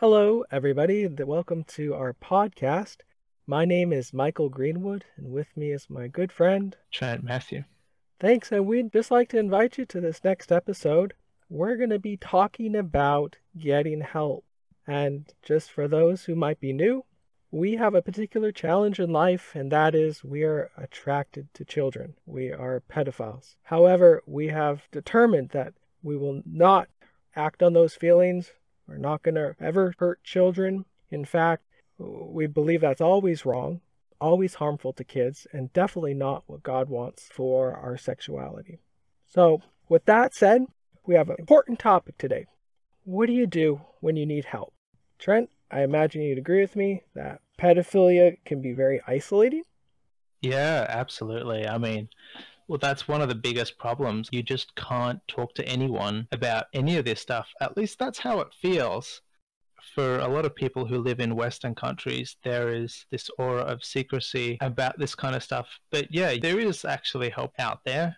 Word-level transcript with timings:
Hello, 0.00 0.44
everybody. 0.50 1.06
Welcome 1.06 1.62
to 1.74 1.92
our 1.92 2.14
podcast. 2.14 3.00
My 3.46 3.66
name 3.66 3.92
is 3.92 4.14
Michael 4.14 4.48
Greenwood, 4.48 5.04
and 5.18 5.30
with 5.30 5.54
me 5.54 5.72
is 5.72 5.90
my 5.90 6.08
good 6.08 6.32
friend. 6.32 6.74
Trent 6.90 7.22
Matthew. 7.22 7.64
Thanks, 8.18 8.50
and 8.50 8.64
we'd 8.64 8.94
just 8.94 9.10
like 9.10 9.28
to 9.28 9.38
invite 9.38 9.76
you 9.76 9.84
to 9.84 10.00
this 10.00 10.24
next 10.24 10.50
episode. 10.50 11.12
We're 11.50 11.76
going 11.76 11.90
to 11.90 11.98
be 11.98 12.16
talking 12.16 12.74
about 12.74 13.36
getting 13.58 14.00
help. 14.00 14.46
And 14.86 15.30
just 15.42 15.70
for 15.70 15.86
those 15.86 16.24
who 16.24 16.34
might 16.34 16.60
be 16.60 16.72
new, 16.72 17.04
we 17.50 17.74
have 17.74 17.94
a 17.94 18.00
particular 18.00 18.52
challenge 18.52 18.98
in 19.00 19.12
life, 19.12 19.52
and 19.54 19.70
that 19.70 19.94
is 19.94 20.24
we 20.24 20.44
are 20.44 20.70
attracted 20.78 21.52
to 21.52 21.64
children. 21.66 22.14
We 22.24 22.50
are 22.50 22.82
pedophiles. 22.90 23.56
However, 23.64 24.22
we 24.24 24.48
have 24.48 24.88
determined 24.92 25.50
that 25.50 25.74
we 26.02 26.16
will 26.16 26.40
not 26.46 26.88
act 27.36 27.62
on 27.62 27.74
those 27.74 27.96
feelings. 27.96 28.52
We're 28.90 28.98
not 28.98 29.22
going 29.22 29.36
to 29.36 29.54
ever 29.60 29.94
hurt 29.98 30.24
children. 30.24 30.84
In 31.12 31.24
fact, 31.24 31.62
we 31.96 32.48
believe 32.48 32.80
that's 32.80 33.00
always 33.00 33.46
wrong, 33.46 33.80
always 34.20 34.54
harmful 34.54 34.92
to 34.94 35.04
kids, 35.04 35.46
and 35.52 35.72
definitely 35.72 36.14
not 36.14 36.42
what 36.48 36.64
God 36.64 36.88
wants 36.88 37.28
for 37.32 37.72
our 37.72 37.96
sexuality. 37.96 38.80
So, 39.26 39.62
with 39.88 40.06
that 40.06 40.34
said, 40.34 40.66
we 41.06 41.14
have 41.14 41.30
an 41.30 41.36
important 41.38 41.78
topic 41.78 42.18
today. 42.18 42.46
What 43.04 43.26
do 43.26 43.32
you 43.32 43.46
do 43.46 43.80
when 44.00 44.16
you 44.16 44.26
need 44.26 44.44
help? 44.46 44.74
Trent, 45.20 45.50
I 45.70 45.82
imagine 45.82 46.22
you'd 46.22 46.38
agree 46.38 46.60
with 46.60 46.74
me 46.74 47.04
that 47.14 47.40
pedophilia 47.60 48.38
can 48.44 48.60
be 48.60 48.72
very 48.72 49.00
isolating. 49.06 49.62
Yeah, 50.40 50.86
absolutely. 50.88 51.64
I 51.68 51.78
mean, 51.78 52.08
well, 52.70 52.78
that's 52.78 53.08
one 53.08 53.20
of 53.20 53.28
the 53.28 53.34
biggest 53.34 53.78
problems. 53.78 54.28
You 54.30 54.44
just 54.44 54.76
can't 54.76 55.20
talk 55.26 55.54
to 55.54 55.68
anyone 55.68 56.28
about 56.30 56.66
any 56.72 56.98
of 56.98 57.04
this 57.04 57.20
stuff. 57.20 57.48
At 57.60 57.76
least 57.76 57.98
that's 57.98 58.20
how 58.20 58.38
it 58.38 58.54
feels. 58.62 59.22
For 59.96 60.20
a 60.20 60.28
lot 60.28 60.46
of 60.46 60.54
people 60.54 60.86
who 60.86 60.98
live 60.98 61.18
in 61.18 61.34
Western 61.34 61.74
countries, 61.74 62.36
there 62.44 62.72
is 62.72 63.06
this 63.10 63.28
aura 63.38 63.62
of 63.62 63.82
secrecy 63.82 64.56
about 64.60 64.96
this 65.00 65.16
kind 65.16 65.34
of 65.34 65.42
stuff. 65.42 65.66
But 65.90 66.14
yeah, 66.14 66.36
there 66.40 66.60
is 66.60 66.84
actually 66.84 67.30
help 67.30 67.50
out 67.58 67.80
there. 67.84 68.16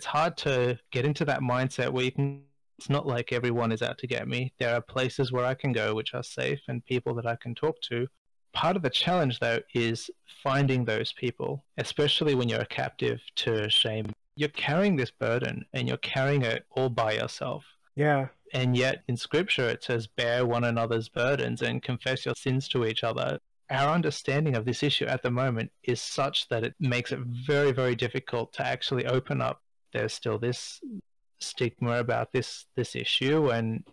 It's 0.00 0.06
hard 0.06 0.36
to 0.38 0.76
get 0.90 1.04
into 1.04 1.24
that 1.26 1.40
mindset 1.40 1.92
where 1.92 2.04
you 2.04 2.10
can 2.10 2.42
it's 2.78 2.90
not 2.90 3.06
like 3.06 3.32
everyone 3.32 3.70
is 3.70 3.82
out 3.82 3.98
to 3.98 4.08
get 4.08 4.26
me. 4.26 4.52
There 4.58 4.74
are 4.74 4.80
places 4.80 5.30
where 5.30 5.44
I 5.44 5.54
can 5.54 5.72
go 5.72 5.94
which 5.94 6.14
are 6.14 6.22
safe 6.24 6.60
and 6.66 6.84
people 6.84 7.14
that 7.14 7.26
I 7.26 7.36
can 7.36 7.54
talk 7.54 7.80
to. 7.90 8.08
Part 8.52 8.76
of 8.76 8.82
the 8.82 8.90
challenge, 8.90 9.38
though, 9.40 9.60
is 9.74 10.10
finding 10.42 10.84
those 10.84 11.12
people, 11.12 11.64
especially 11.76 12.34
when 12.34 12.48
you're 12.48 12.60
a 12.60 12.66
captive 12.66 13.20
to 13.36 13.68
shame. 13.70 14.06
You're 14.36 14.48
carrying 14.50 14.96
this 14.96 15.10
burden 15.10 15.64
and 15.72 15.88
you're 15.88 15.96
carrying 15.98 16.42
it 16.42 16.64
all 16.70 16.88
by 16.88 17.12
yourself. 17.12 17.64
Yeah. 17.96 18.28
And 18.54 18.76
yet 18.76 19.02
in 19.08 19.16
scripture 19.16 19.68
it 19.68 19.82
says, 19.82 20.06
bear 20.06 20.46
one 20.46 20.64
another's 20.64 21.08
burdens 21.08 21.62
and 21.62 21.82
confess 21.82 22.24
your 22.24 22.34
sins 22.36 22.68
to 22.68 22.86
each 22.86 23.04
other. 23.04 23.38
Our 23.70 23.92
understanding 23.92 24.56
of 24.56 24.64
this 24.64 24.82
issue 24.82 25.04
at 25.04 25.22
the 25.22 25.30
moment 25.30 25.72
is 25.82 26.00
such 26.00 26.48
that 26.48 26.64
it 26.64 26.74
makes 26.80 27.12
it 27.12 27.18
very, 27.18 27.72
very 27.72 27.94
difficult 27.94 28.52
to 28.54 28.66
actually 28.66 29.06
open 29.06 29.42
up. 29.42 29.60
There's 29.92 30.14
still 30.14 30.38
this 30.38 30.80
stigma 31.40 31.98
about 31.98 32.32
this 32.32 32.66
this 32.74 32.96
issue 32.96 33.50
and 33.50 33.84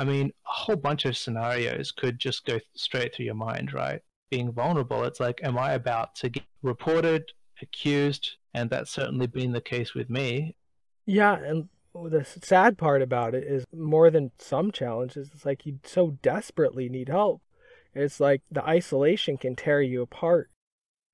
I 0.00 0.04
mean 0.04 0.32
a 0.46 0.50
whole 0.50 0.76
bunch 0.76 1.04
of 1.04 1.14
scenarios 1.14 1.92
could 1.92 2.18
just 2.18 2.46
go 2.46 2.58
straight 2.74 3.14
through 3.14 3.26
your 3.26 3.34
mind, 3.34 3.74
right? 3.74 4.00
Being 4.30 4.50
vulnerable, 4.50 5.04
it's 5.04 5.20
like 5.20 5.42
am 5.44 5.58
I 5.58 5.74
about 5.74 6.14
to 6.16 6.30
get 6.30 6.44
reported, 6.62 7.24
accused, 7.60 8.36
and 8.54 8.70
that's 8.70 8.90
certainly 8.90 9.26
been 9.26 9.52
the 9.52 9.60
case 9.60 9.92
with 9.92 10.08
me. 10.08 10.56
Yeah, 11.04 11.34
and 11.34 11.68
the 11.92 12.24
sad 12.24 12.78
part 12.78 13.02
about 13.02 13.34
it 13.34 13.44
is 13.44 13.66
more 13.76 14.10
than 14.10 14.30
some 14.38 14.72
challenges, 14.72 15.32
it's 15.34 15.44
like 15.44 15.66
you 15.66 15.80
so 15.84 16.16
desperately 16.22 16.88
need 16.88 17.10
help. 17.10 17.42
It's 17.94 18.20
like 18.20 18.40
the 18.50 18.64
isolation 18.64 19.36
can 19.36 19.54
tear 19.54 19.82
you 19.82 20.00
apart. 20.00 20.48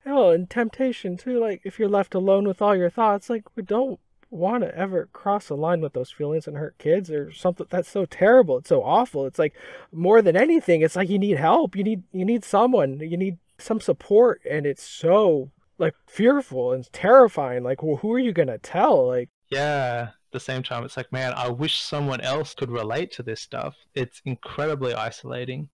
Oh, 0.05 0.29
and 0.29 0.49
temptation 0.49 1.17
too, 1.17 1.41
like 1.41 1.59
if 1.65 1.77
you're 1.77 1.89
left 1.89 2.15
alone 2.15 2.47
with 2.47 2.61
all 2.61 2.75
your 2.75 2.89
thoughts, 2.89 3.29
like 3.29 3.43
we 3.57 3.63
don't 3.63 3.99
want 4.29 4.63
to 4.63 4.75
ever 4.75 5.07
cross 5.13 5.49
a 5.49 5.55
line 5.55 5.81
with 5.81 5.93
those 5.93 6.11
feelings 6.11 6.47
and 6.47 6.57
hurt 6.57 6.77
kids 6.77 7.09
or 7.09 7.31
something 7.31 7.65
that's 7.69 7.89
so 7.89 8.05
terrible 8.05 8.57
it's 8.57 8.69
so 8.69 8.83
awful. 8.83 9.25
It's 9.25 9.39
like 9.39 9.53
more 9.91 10.21
than 10.21 10.35
anything 10.35 10.81
it's 10.81 10.95
like 10.95 11.09
you 11.09 11.19
need 11.19 11.37
help 11.37 11.75
you 11.75 11.83
need 11.83 12.03
you 12.11 12.25
need 12.25 12.43
someone 12.43 12.99
you 12.99 13.17
need 13.17 13.37
some 13.57 13.79
support 13.79 14.41
and 14.49 14.65
it's 14.65 14.83
so 14.83 15.51
like 15.77 15.95
fearful 16.07 16.73
and 16.73 16.91
terrifying 16.91 17.63
like 17.63 17.81
well, 17.81 17.97
who 17.97 18.13
are 18.13 18.19
you 18.19 18.33
gonna 18.33 18.57
tell? 18.57 19.07
Like 19.07 19.29
yeah 19.49 20.09
at 20.09 20.31
the 20.31 20.39
same 20.39 20.61
time 20.61 20.83
it's 20.83 20.97
like 20.97 21.11
man 21.13 21.33
i 21.37 21.47
wish 21.49 21.79
someone 21.79 22.19
else 22.19 22.53
could 22.53 22.69
relate 22.69 23.11
to 23.13 23.23
this 23.23 23.41
stuff. 23.41 23.75
It's 23.95 24.21
incredibly 24.25 24.93
isolating. 24.93 25.69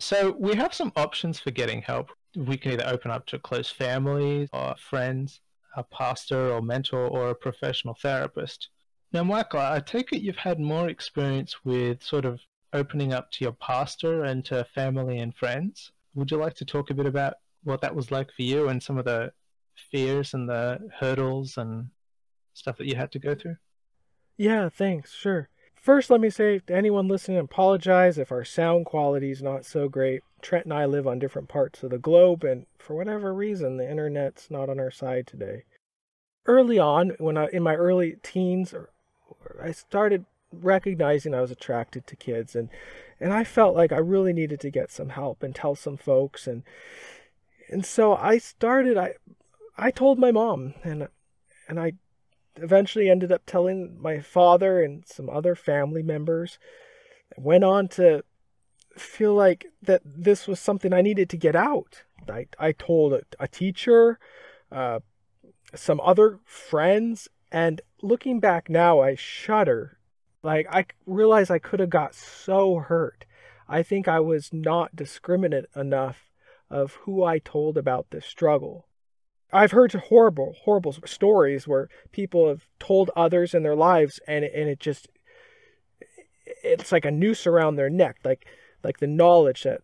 So 0.00 0.36
we 0.38 0.56
have 0.56 0.74
some 0.74 0.92
options 0.96 1.38
for 1.38 1.52
getting 1.52 1.82
help. 1.82 2.10
We 2.36 2.56
can 2.56 2.72
either 2.72 2.86
open 2.86 3.12
up 3.12 3.26
to 3.26 3.38
close 3.38 3.70
families 3.70 4.48
or 4.52 4.74
friends 4.76 5.40
a 5.76 5.82
pastor 5.82 6.52
or 6.52 6.62
mentor 6.62 7.06
or 7.06 7.30
a 7.30 7.34
professional 7.34 7.94
therapist. 7.94 8.68
Now, 9.12 9.22
Michael, 9.22 9.60
I 9.60 9.80
take 9.80 10.12
it 10.12 10.22
you've 10.22 10.36
had 10.36 10.58
more 10.58 10.88
experience 10.88 11.64
with 11.64 12.02
sort 12.02 12.24
of 12.24 12.40
opening 12.72 13.12
up 13.12 13.30
to 13.32 13.44
your 13.44 13.52
pastor 13.52 14.24
and 14.24 14.44
to 14.46 14.64
family 14.74 15.18
and 15.18 15.34
friends. 15.34 15.92
Would 16.14 16.30
you 16.30 16.36
like 16.36 16.54
to 16.54 16.64
talk 16.64 16.90
a 16.90 16.94
bit 16.94 17.06
about 17.06 17.34
what 17.62 17.80
that 17.82 17.94
was 17.94 18.10
like 18.10 18.32
for 18.32 18.42
you 18.42 18.68
and 18.68 18.82
some 18.82 18.98
of 18.98 19.04
the 19.04 19.32
fears 19.90 20.34
and 20.34 20.48
the 20.48 20.90
hurdles 20.98 21.56
and 21.56 21.90
stuff 22.54 22.76
that 22.78 22.86
you 22.86 22.96
had 22.96 23.12
to 23.12 23.18
go 23.18 23.34
through? 23.34 23.56
Yeah, 24.36 24.68
thanks. 24.68 25.14
Sure. 25.14 25.48
First, 25.84 26.08
let 26.08 26.22
me 26.22 26.30
say 26.30 26.60
to 26.60 26.74
anyone 26.74 27.08
listening, 27.08 27.36
apologize 27.36 28.16
if 28.16 28.32
our 28.32 28.42
sound 28.42 28.86
quality 28.86 29.30
is 29.30 29.42
not 29.42 29.66
so 29.66 29.86
great. 29.86 30.22
Trent 30.40 30.64
and 30.64 30.72
I 30.72 30.86
live 30.86 31.06
on 31.06 31.18
different 31.18 31.50
parts 31.50 31.82
of 31.82 31.90
the 31.90 31.98
globe, 31.98 32.42
and 32.42 32.64
for 32.78 32.94
whatever 32.96 33.34
reason, 33.34 33.76
the 33.76 33.90
internet's 33.90 34.50
not 34.50 34.70
on 34.70 34.80
our 34.80 34.90
side 34.90 35.26
today. 35.26 35.64
Early 36.46 36.78
on, 36.78 37.10
when 37.18 37.36
I 37.36 37.48
in 37.52 37.62
my 37.62 37.74
early 37.74 38.16
teens, 38.22 38.72
I 39.62 39.72
started 39.72 40.24
recognizing 40.50 41.34
I 41.34 41.42
was 41.42 41.50
attracted 41.50 42.06
to 42.06 42.16
kids, 42.16 42.56
and 42.56 42.70
and 43.20 43.34
I 43.34 43.44
felt 43.44 43.76
like 43.76 43.92
I 43.92 43.98
really 43.98 44.32
needed 44.32 44.60
to 44.60 44.70
get 44.70 44.90
some 44.90 45.10
help 45.10 45.42
and 45.42 45.54
tell 45.54 45.74
some 45.74 45.98
folks, 45.98 46.46
and 46.46 46.62
and 47.68 47.84
so 47.84 48.16
I 48.16 48.38
started. 48.38 48.96
I 48.96 49.16
I 49.76 49.90
told 49.90 50.18
my 50.18 50.32
mom, 50.32 50.72
and 50.82 51.08
and 51.68 51.78
I 51.78 51.92
eventually 52.56 53.08
ended 53.08 53.32
up 53.32 53.42
telling 53.46 54.00
my 54.00 54.20
father 54.20 54.82
and 54.82 55.04
some 55.06 55.28
other 55.28 55.54
family 55.54 56.02
members. 56.02 56.58
I 57.36 57.40
went 57.40 57.64
on 57.64 57.88
to 57.88 58.24
feel 58.96 59.34
like 59.34 59.66
that 59.82 60.02
this 60.04 60.46
was 60.46 60.60
something 60.60 60.92
I 60.92 61.02
needed 61.02 61.28
to 61.30 61.36
get 61.36 61.56
out. 61.56 62.04
I, 62.28 62.46
I 62.58 62.72
told 62.72 63.12
a, 63.12 63.22
a 63.40 63.48
teacher, 63.48 64.18
uh, 64.70 65.00
some 65.74 66.00
other 66.00 66.38
friends, 66.44 67.28
and 67.50 67.80
looking 68.02 68.40
back 68.40 68.68
now, 68.68 69.00
I 69.00 69.14
shudder. 69.14 69.98
Like, 70.42 70.66
I 70.70 70.86
realize 71.06 71.50
I 71.50 71.58
could 71.58 71.80
have 71.80 71.90
got 71.90 72.14
so 72.14 72.76
hurt. 72.76 73.24
I 73.68 73.82
think 73.82 74.06
I 74.06 74.20
was 74.20 74.52
not 74.52 74.94
discriminate 74.94 75.66
enough 75.74 76.30
of 76.70 76.94
who 77.02 77.24
I 77.24 77.38
told 77.38 77.78
about 77.78 78.10
this 78.10 78.26
struggle. 78.26 78.86
I've 79.54 79.70
heard 79.70 79.92
horrible, 79.92 80.56
horrible 80.64 80.92
stories 81.06 81.68
where 81.68 81.88
people 82.10 82.48
have 82.48 82.66
told 82.80 83.12
others 83.14 83.54
in 83.54 83.62
their 83.62 83.76
lives, 83.76 84.18
and 84.26 84.44
and 84.44 84.68
it 84.68 84.80
just 84.80 85.08
it's 86.64 86.90
like 86.90 87.04
a 87.04 87.10
noose 87.12 87.46
around 87.46 87.76
their 87.76 87.88
neck, 87.88 88.16
like 88.24 88.46
like 88.82 88.98
the 88.98 89.06
knowledge 89.06 89.62
that 89.62 89.80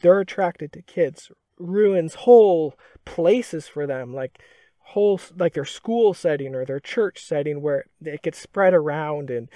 they're 0.00 0.20
attracted 0.20 0.72
to 0.72 0.82
kids 0.82 1.30
ruins 1.58 2.14
whole 2.14 2.74
places 3.04 3.68
for 3.68 3.86
them, 3.86 4.14
like 4.14 4.42
whole 4.78 5.20
like 5.36 5.52
their 5.52 5.66
school 5.66 6.14
setting 6.14 6.54
or 6.54 6.64
their 6.64 6.80
church 6.80 7.22
setting 7.22 7.60
where 7.60 7.84
it 8.02 8.22
gets 8.22 8.38
spread 8.38 8.72
around 8.72 9.28
and 9.30 9.50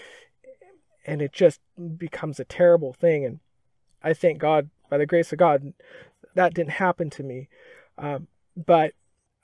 and 1.07 1.23
it 1.23 1.33
just 1.33 1.61
becomes 1.97 2.39
a 2.39 2.45
terrible 2.45 2.93
thing. 2.93 3.25
And 3.25 3.41
I 4.03 4.13
thank 4.13 4.39
God, 4.39 4.69
by 4.91 4.99
the 4.99 5.07
grace 5.07 5.33
of 5.33 5.39
God, 5.39 5.73
that 6.35 6.53
didn't 6.53 6.73
happen 6.73 7.09
to 7.11 7.23
me. 7.23 7.49
Um, 7.97 8.27
but 8.55 8.93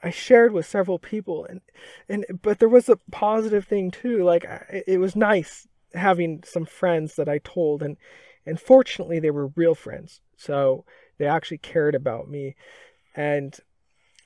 I 0.03 0.11
shared 0.11 0.53
with 0.53 0.67
several 0.67 0.99
people 0.99 1.45
and 1.45 1.61
and 2.09 2.25
but 2.43 2.59
there 2.59 2.69
was 2.69 2.89
a 2.89 2.99
positive 3.11 3.67
thing 3.67 3.91
too 3.91 4.25
like 4.25 4.45
it 4.71 4.99
was 4.99 5.15
nice 5.15 5.69
having 5.95 6.43
some 6.45 6.65
friends 6.65 7.17
that 7.17 7.29
I 7.29 7.39
told 7.39 7.83
and 7.83 7.97
and 8.45 8.59
fortunately 8.61 9.21
they 9.21 9.31
were 9.31 9.53
real 9.55 9.75
friends 9.75 10.21
so 10.37 10.85
they 11.19 11.27
actually 11.27 11.59
cared 11.59 11.95
about 11.95 12.29
me. 12.29 12.57
And 13.15 13.57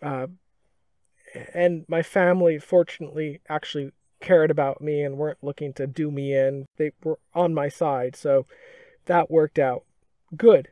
uh, 0.03 0.29
and 1.53 1.85
my 1.89 2.03
family 2.03 2.59
fortunately 2.59 3.41
actually 3.51 3.93
cared 4.21 4.51
about 4.51 4.81
me 4.81 5.03
and 5.03 5.19
weren't 5.19 5.43
looking 5.45 5.75
to 5.75 5.87
do 5.87 6.11
me 6.11 6.35
in. 6.35 6.67
They 6.79 6.93
were 7.05 7.19
on 7.35 7.53
my 7.53 7.69
side 7.69 8.17
so 8.17 8.47
that 9.05 9.31
worked 9.31 9.59
out 9.59 9.85
good. 10.37 10.69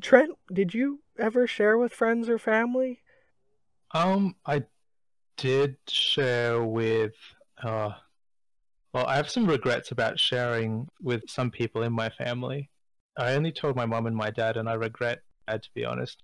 Trent 0.00 0.32
did 0.52 0.74
you 0.74 1.00
ever 1.16 1.46
share 1.46 1.78
with 1.78 1.92
friends 1.92 2.28
or 2.28 2.38
family 2.38 3.01
um, 3.94 4.36
I 4.46 4.64
did 5.36 5.76
share 5.88 6.62
with, 6.62 7.14
uh, 7.62 7.90
well, 8.92 9.06
I 9.06 9.16
have 9.16 9.30
some 9.30 9.46
regrets 9.46 9.90
about 9.90 10.18
sharing 10.18 10.88
with 11.00 11.22
some 11.28 11.50
people 11.50 11.82
in 11.82 11.92
my 11.92 12.08
family. 12.10 12.70
I 13.16 13.34
only 13.34 13.52
told 13.52 13.76
my 13.76 13.86
mom 13.86 14.06
and 14.06 14.16
my 14.16 14.30
dad, 14.30 14.56
and 14.56 14.68
I 14.68 14.74
regret 14.74 15.22
that 15.46 15.62
to 15.64 15.70
be 15.74 15.84
honest. 15.84 16.22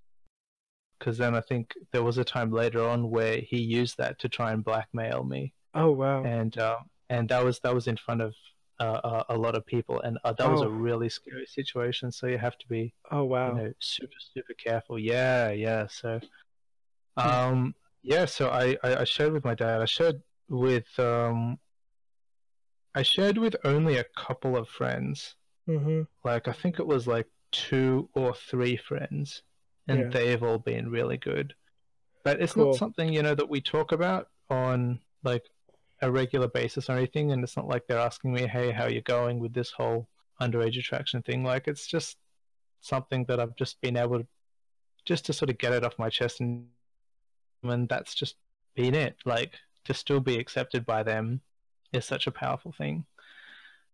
Because 0.97 1.17
then 1.17 1.35
I 1.35 1.41
think 1.41 1.73
there 1.91 2.03
was 2.03 2.17
a 2.17 2.23
time 2.23 2.51
later 2.51 2.83
on 2.87 3.09
where 3.09 3.37
he 3.37 3.57
used 3.59 3.97
that 3.97 4.19
to 4.19 4.29
try 4.29 4.51
and 4.51 4.63
blackmail 4.63 5.23
me, 5.23 5.53
Oh 5.73 5.91
wow. 5.91 6.23
and 6.25 6.57
uh, 6.57 6.77
and 7.09 7.29
that 7.29 7.43
was 7.43 7.59
that 7.61 7.73
was 7.73 7.87
in 7.87 7.95
front 7.95 8.21
of 8.21 8.33
uh, 8.79 8.99
uh, 9.03 9.23
a 9.29 9.37
lot 9.37 9.55
of 9.55 9.65
people, 9.65 10.01
and 10.01 10.17
uh, 10.25 10.33
that 10.33 10.49
was 10.49 10.61
Oh. 10.61 10.65
a 10.65 10.69
really 10.69 11.09
scary 11.09 11.45
situation. 11.45 12.11
So 12.11 12.27
you 12.27 12.37
have 12.37 12.57
to 12.57 12.67
be 12.67 12.93
Oh 13.11 13.23
wow. 13.23 13.49
you 13.55 13.61
know 13.61 13.73
super 13.79 14.19
super 14.33 14.53
careful. 14.53 14.99
Yeah, 14.99 15.51
yeah. 15.51 15.87
So. 15.87 16.19
Um, 17.17 17.75
yeah. 18.01 18.25
So 18.25 18.49
I 18.49 18.77
I, 18.83 19.01
I 19.01 19.03
shared 19.03 19.33
with 19.33 19.43
my 19.45 19.55
dad. 19.55 19.81
I 19.81 19.85
shared 19.85 20.21
with 20.47 20.87
um. 20.99 21.59
I 22.95 23.03
shared 23.03 23.37
with 23.37 23.55
only 23.63 23.97
a 23.97 24.05
couple 24.17 24.57
of 24.57 24.67
friends. 24.67 25.35
Mm-hmm. 25.67 26.01
Like 26.23 26.47
I 26.47 26.53
think 26.53 26.79
it 26.79 26.87
was 26.87 27.05
like 27.07 27.27
two 27.51 28.09
or 28.13 28.33
three 28.33 28.77
friends, 28.77 29.43
and 29.87 29.99
Yeah. 29.99 30.09
they've 30.09 30.43
all 30.43 30.57
been 30.57 30.89
really 30.89 31.17
good. 31.17 31.53
But 32.23 32.41
it's 32.41 32.53
Cool. 32.53 32.67
not 32.67 32.75
something 32.75 33.13
you 33.13 33.21
know 33.23 33.35
that 33.35 33.49
we 33.49 33.61
talk 33.61 33.91
about 33.91 34.29
on 34.49 34.99
like 35.23 35.45
a 36.01 36.09
regular 36.11 36.47
basis 36.47 36.89
or 36.89 36.93
anything. 36.93 37.31
And 37.31 37.43
it's 37.43 37.55
not 37.55 37.67
like 37.67 37.85
they're 37.87 37.99
asking 37.99 38.33
me, 38.33 38.47
"Hey, 38.47 38.71
how 38.71 38.87
you 38.87 39.01
going 39.01 39.39
with 39.39 39.53
this 39.53 39.71
whole 39.71 40.09
underage 40.41 40.77
attraction 40.79 41.21
thing?" 41.21 41.43
Like 41.43 41.67
it's 41.67 41.85
just 41.85 42.17
something 42.81 43.25
that 43.25 43.39
I've 43.39 43.55
just 43.55 43.79
been 43.81 43.97
able 43.97 44.19
to 44.19 44.27
just 45.05 45.25
to 45.25 45.33
sort 45.33 45.49
of 45.49 45.57
get 45.59 45.73
it 45.73 45.83
off 45.85 45.99
my 45.99 46.09
chest, 46.09 46.39
and 46.41 46.67
and 47.63 47.87
that's 47.89 48.13
just 48.15 48.35
been 48.75 48.95
it. 48.95 49.17
Like 49.25 49.53
to 49.85 49.93
still 49.93 50.19
be 50.19 50.37
accepted 50.37 50.85
by 50.85 51.03
them 51.03 51.41
is 51.93 52.05
such 52.05 52.27
a 52.27 52.31
powerful 52.31 52.71
thing, 52.77 53.05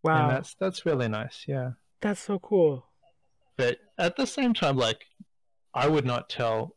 Wow. 0.04 0.22
and 0.22 0.30
that's 0.30 0.56
that's 0.60 0.86
really 0.86 1.08
nice. 1.08 1.46
Yeah. 1.48 1.72
That's 2.02 2.20
so 2.20 2.40
cool. 2.40 2.86
but 3.58 3.78
at 3.98 4.18
the 4.18 4.26
same 4.28 4.54
time 4.54 4.76
like 4.76 5.06
i 5.74 5.88
would 5.88 6.06
not 6.06 6.30
tell 6.30 6.76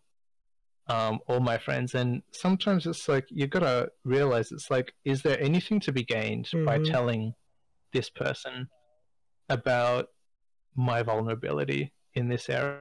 um, 0.86 1.18
all 1.26 1.40
my 1.40 1.58
friends 1.58 1.94
and 1.94 2.22
sometimes 2.30 2.86
it's 2.86 3.08
like 3.08 3.26
you 3.30 3.46
gotta 3.48 3.90
realize 4.04 4.52
it's 4.52 4.70
like 4.70 4.94
is 5.04 5.20
there 5.22 5.38
anything 5.42 5.80
to 5.80 5.92
be 5.92 6.04
gained 6.04 6.48
by 6.64 6.78
Mhm. 6.78 6.90
telling 6.90 7.34
this 7.92 8.08
person 8.08 8.68
about 9.48 10.06
my 10.76 11.02
vulnerability 11.02 11.92
in 12.14 12.28
this 12.28 12.48
area 12.48 12.80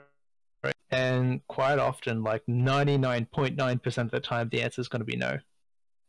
and 0.90 1.46
quite 1.48 1.80
often 1.80 2.24
like 2.24 2.46
99.9% 2.46 3.98
of 4.06 4.12
the 4.12 4.20
time 4.20 4.50
the 4.50 4.62
answer 4.62 4.80
is 4.82 4.88
going 4.88 5.02
to 5.02 5.06
be 5.06 5.18
no 5.18 5.38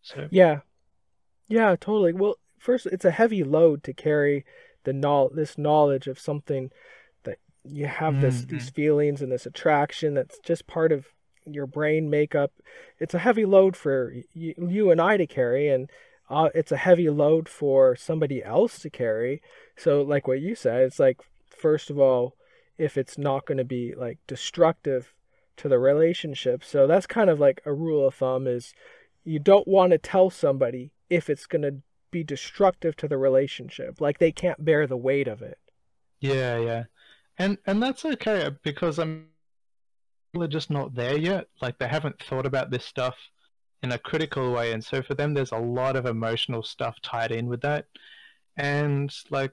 so 0.03 0.29
Yeah. 0.31 0.61
Yeah, 1.49 1.77
totally. 1.81 2.13
Well, 2.13 2.37
first, 2.59 2.87
it's 2.87 3.05
a 3.05 3.11
heavy 3.11 3.43
load 3.43 3.83
to 3.85 3.93
carry 3.95 4.45
the 4.85 4.93
knowl- 4.93 5.31
this 5.31 5.57
knowledge 5.59 6.07
of 6.07 6.19
something 6.19 6.71
that 7.25 7.39
you 7.65 7.87
have 7.87 8.21
this 8.21 8.45
Mhm. 8.45 8.49
these 8.49 8.71
feelings 8.71 9.23
and 9.23 9.33
this 9.33 9.47
attraction 9.47 10.15
that's 10.15 10.39
just 10.41 10.67
part 10.67 10.93
of 10.93 11.09
your 11.47 11.67
brain 11.67 12.11
makeup. 12.11 12.53
It's 12.99 13.15
a 13.15 13.19
heavy 13.19 13.45
load 13.47 13.77
for 13.77 14.15
you, 14.35 14.55
you 14.59 14.91
and 14.91 15.01
I 15.01 15.17
to 15.17 15.27
carry, 15.27 15.69
and 15.69 15.91
uh, 16.31 16.51
it's 16.55 16.71
a 16.73 16.77
heavy 16.77 17.09
load 17.09 17.49
for 17.49 17.97
somebody 17.97 18.45
else 18.45 18.79
to 18.81 18.91
carry. 18.91 19.41
So, 19.77 20.03
like 20.03 20.29
what 20.29 20.41
you 20.41 20.55
said, 20.55 20.83
it's 20.83 21.01
like 21.01 21.21
first 21.47 21.89
of 21.91 21.99
all, 21.99 22.37
if 22.79 22.97
it's 22.97 23.19
not 23.19 23.47
going 23.47 23.59
to 23.59 23.65
be 23.65 23.95
like 23.95 24.19
destructive 24.27 25.13
to 25.57 25.69
the 25.69 25.79
relationship. 25.79 26.65
So 26.65 26.87
that's 26.87 27.07
kind 27.07 27.31
of 27.31 27.41
like 27.41 27.61
a 27.67 27.73
rule 27.73 28.07
of 28.07 28.15
thumb 28.15 28.47
is 28.47 28.75
you 29.25 29.39
don't 29.39 29.69
want 29.69 29.93
to 29.93 29.99
tell 29.99 30.31
somebody 30.31 30.93
if 31.11 31.29
it's 31.29 31.47
going 31.47 31.63
to 31.63 31.83
be 32.11 32.25
destructive 32.25 32.97
to 32.97 33.09
the 33.09 33.19
relationship 33.19 34.01
like 34.01 34.19
they 34.19 34.33
can't 34.33 34.65
bear 34.65 34.87
the 34.87 34.97
weight 34.97 35.29
of 35.29 35.43
it 35.43 35.59
Yeah, 36.21 36.59
yeah, 36.59 36.85
and 37.39 37.59
and 37.67 37.83
that's 37.83 38.05
okay 38.05 38.43
uh, 38.45 38.51
because 38.63 38.99
I'm 38.99 39.29
are 40.37 40.47
just 40.49 40.71
not 40.71 40.95
there 40.95 41.17
yet. 41.19 41.47
Like 41.63 41.79
they 41.79 41.89
haven't 41.89 42.23
thought 42.23 42.47
about 42.47 42.71
this 42.71 42.85
stuff 42.85 43.17
in 43.83 43.93
a 43.93 43.99
critical 43.99 44.53
way, 44.53 44.73
and 44.73 44.85
so 44.85 45.03
for 45.03 45.15
them, 45.15 45.35
there's 45.35 45.53
a 45.53 45.59
lot 45.59 45.97
of 45.97 46.07
emotional 46.07 46.63
stuff 46.63 47.01
tied 47.03 47.33
in 47.33 47.47
with 47.49 47.63
that. 47.63 47.87
And 48.57 49.13
like 49.31 49.53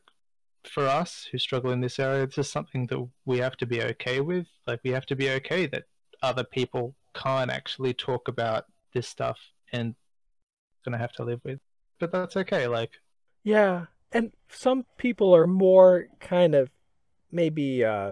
for 0.68 0.88
us 0.88 1.28
who 1.32 1.38
struggle 1.38 1.72
in 1.72 1.82
this 1.82 2.00
area, 2.00 2.24
it's 2.24 2.36
just 2.36 2.52
something 2.52 2.88
that 2.88 3.08
we 3.26 3.40
have 3.40 3.58
to 3.58 3.66
be 3.66 3.82
okay 3.82 4.22
with. 4.22 4.48
Like 4.68 4.80
we 4.84 4.92
have 4.92 5.06
to 5.08 5.16
be 5.16 5.30
okay 5.32 5.66
that 5.68 5.84
other 6.22 6.44
people 6.44 6.96
can't 7.14 7.52
actually 7.52 7.94
talk 7.94 8.28
about 8.28 8.66
this 8.94 9.08
stuff 9.08 9.40
and 9.72 9.96
gonna 10.84 10.98
have 10.98 11.14
to 11.14 11.24
live 11.24 11.42
with. 11.44 11.60
But 12.00 12.12
that's 12.12 12.38
okay. 12.38 12.68
Like 12.68 12.92
yeah 13.46 13.86
and 14.12 14.34
some 14.50 14.86
people 14.98 15.34
are 15.34 15.48
more 15.48 16.08
kind 16.20 16.54
of 16.56 16.70
maybe 17.32 17.86
uh 17.86 18.12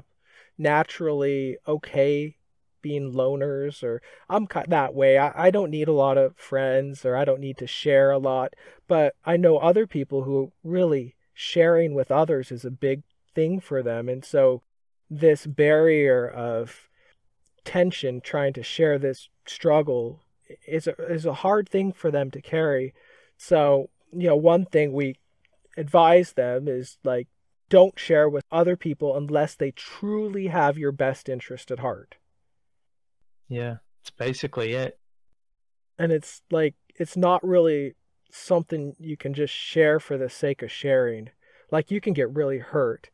naturally 0.57 1.57
okay 1.67 2.37
being 2.81 3.11
loners 3.13 3.81
or 3.81 4.01
i'm 4.29 4.47
that 4.67 4.93
way 4.93 5.17
I, 5.17 5.47
I 5.47 5.51
don't 5.51 5.71
need 5.71 5.87
a 5.87 5.93
lot 5.93 6.17
of 6.17 6.37
friends 6.37 7.05
or 7.05 7.15
i 7.15 7.25
don't 7.25 7.39
need 7.39 7.57
to 7.57 7.67
share 7.67 8.11
a 8.11 8.17
lot 8.17 8.53
but 8.87 9.15
i 9.25 9.35
know 9.35 9.57
other 9.57 9.87
people 9.87 10.23
who 10.23 10.51
really 10.63 11.15
sharing 11.33 11.93
with 11.93 12.11
others 12.11 12.51
is 12.51 12.65
a 12.65 12.71
big 12.71 13.03
thing 13.33 13.59
for 13.59 13.81
them. 13.81 14.07
And 14.09 14.23
so 14.23 14.61
this 15.09 15.45
barrier 15.45 16.27
of 16.27 16.89
tension 17.65 18.21
trying 18.21 18.53
to 18.53 18.63
share 18.63 18.97
this 18.97 19.29
struggle 19.45 20.21
is 20.67 20.87
a, 20.87 20.93
is 21.05 21.25
a 21.25 21.33
hard 21.33 21.67
thing 21.69 21.91
for 21.91 22.11
them 22.11 22.31
to 22.31 22.41
carry. 22.41 22.93
So 23.37 23.89
you 24.11 24.27
know 24.27 24.35
one 24.35 24.65
thing 24.65 24.93
we 24.93 25.17
advise 25.77 26.33
them 26.33 26.67
is 26.67 26.97
like 27.03 27.27
don't 27.69 27.97
share 27.97 28.29
with 28.29 28.43
other 28.51 28.77
people 28.77 29.17
unless 29.17 29.55
they 29.55 29.71
truly 29.71 30.47
have 30.47 30.77
your 30.77 30.91
best 30.91 31.27
interest 31.27 31.71
at 31.71 31.79
heart. 31.79 32.15
Yeah, 33.49 33.77
it's 34.01 34.11
basically 34.11 34.73
it. 34.73 34.99
and 35.97 36.11
it's 36.11 36.41
like 36.51 36.75
it's 36.95 37.17
not 37.17 37.45
really 37.45 37.95
something 38.35 38.95
you 38.99 39.15
can 39.15 39.33
just 39.33 39.53
share 39.53 39.99
for 39.99 40.17
the 40.17 40.29
sake 40.29 40.61
of 40.61 40.71
sharing. 40.71 41.29
Like 41.71 41.91
you 41.91 42.01
can 42.01 42.13
get 42.13 42.33
really 42.33 42.59
hurt. 42.59 43.09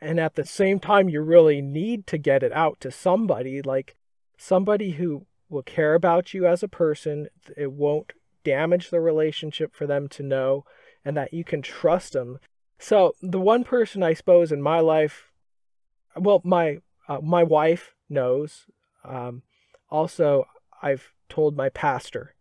And 0.00 0.18
at 0.18 0.34
the 0.34 0.44
same 0.44 0.78
time 0.78 1.08
you 1.08 1.20
really 1.20 1.60
need 1.60 2.06
to 2.08 2.18
get 2.18 2.42
it 2.42 2.52
out 2.52 2.80
to 2.80 2.90
somebody 2.90 3.60
like 3.62 3.96
somebody 4.38 4.92
who 4.92 5.26
will 5.48 5.62
care 5.62 5.94
about 5.94 6.32
you 6.32 6.46
as 6.46 6.62
a 6.62 6.68
person. 6.68 7.28
It 7.56 7.72
won't 7.72 8.12
damage 8.44 8.90
the 8.90 9.00
relationship 9.00 9.74
for 9.74 9.86
them 9.86 10.08
to 10.08 10.22
know 10.22 10.64
and 11.04 11.16
that 11.16 11.32
you 11.32 11.44
can 11.44 11.62
trust 11.62 12.12
them 12.12 12.38
so 12.78 13.14
the 13.20 13.40
one 13.40 13.64
person 13.64 14.02
i 14.02 14.14
suppose 14.14 14.50
in 14.50 14.62
my 14.62 14.80
life 14.80 15.30
well 16.16 16.40
my 16.44 16.78
uh, 17.08 17.18
my 17.20 17.42
wife 17.42 17.94
knows. 18.08 18.66
Um, 19.04 19.42
also 19.90 20.46
i've 20.82 21.12
told 21.28 21.56
my 21.56 21.68
pastor 21.68 22.34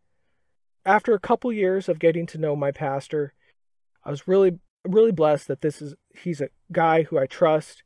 after 0.85 1.13
a 1.13 1.19
couple 1.19 1.51
years 1.51 1.89
of 1.89 1.99
getting 1.99 2.25
to 2.25 2.37
know 2.37 2.55
my 2.55 2.71
pastor 2.71 3.33
i 4.03 4.09
was 4.09 4.27
really 4.27 4.59
really 4.85 5.11
blessed 5.11 5.47
that 5.47 5.61
this 5.61 5.81
is 5.81 5.95
he's 6.15 6.41
a 6.41 6.49
guy 6.71 7.03
who 7.03 7.17
i 7.17 7.25
trust 7.25 7.83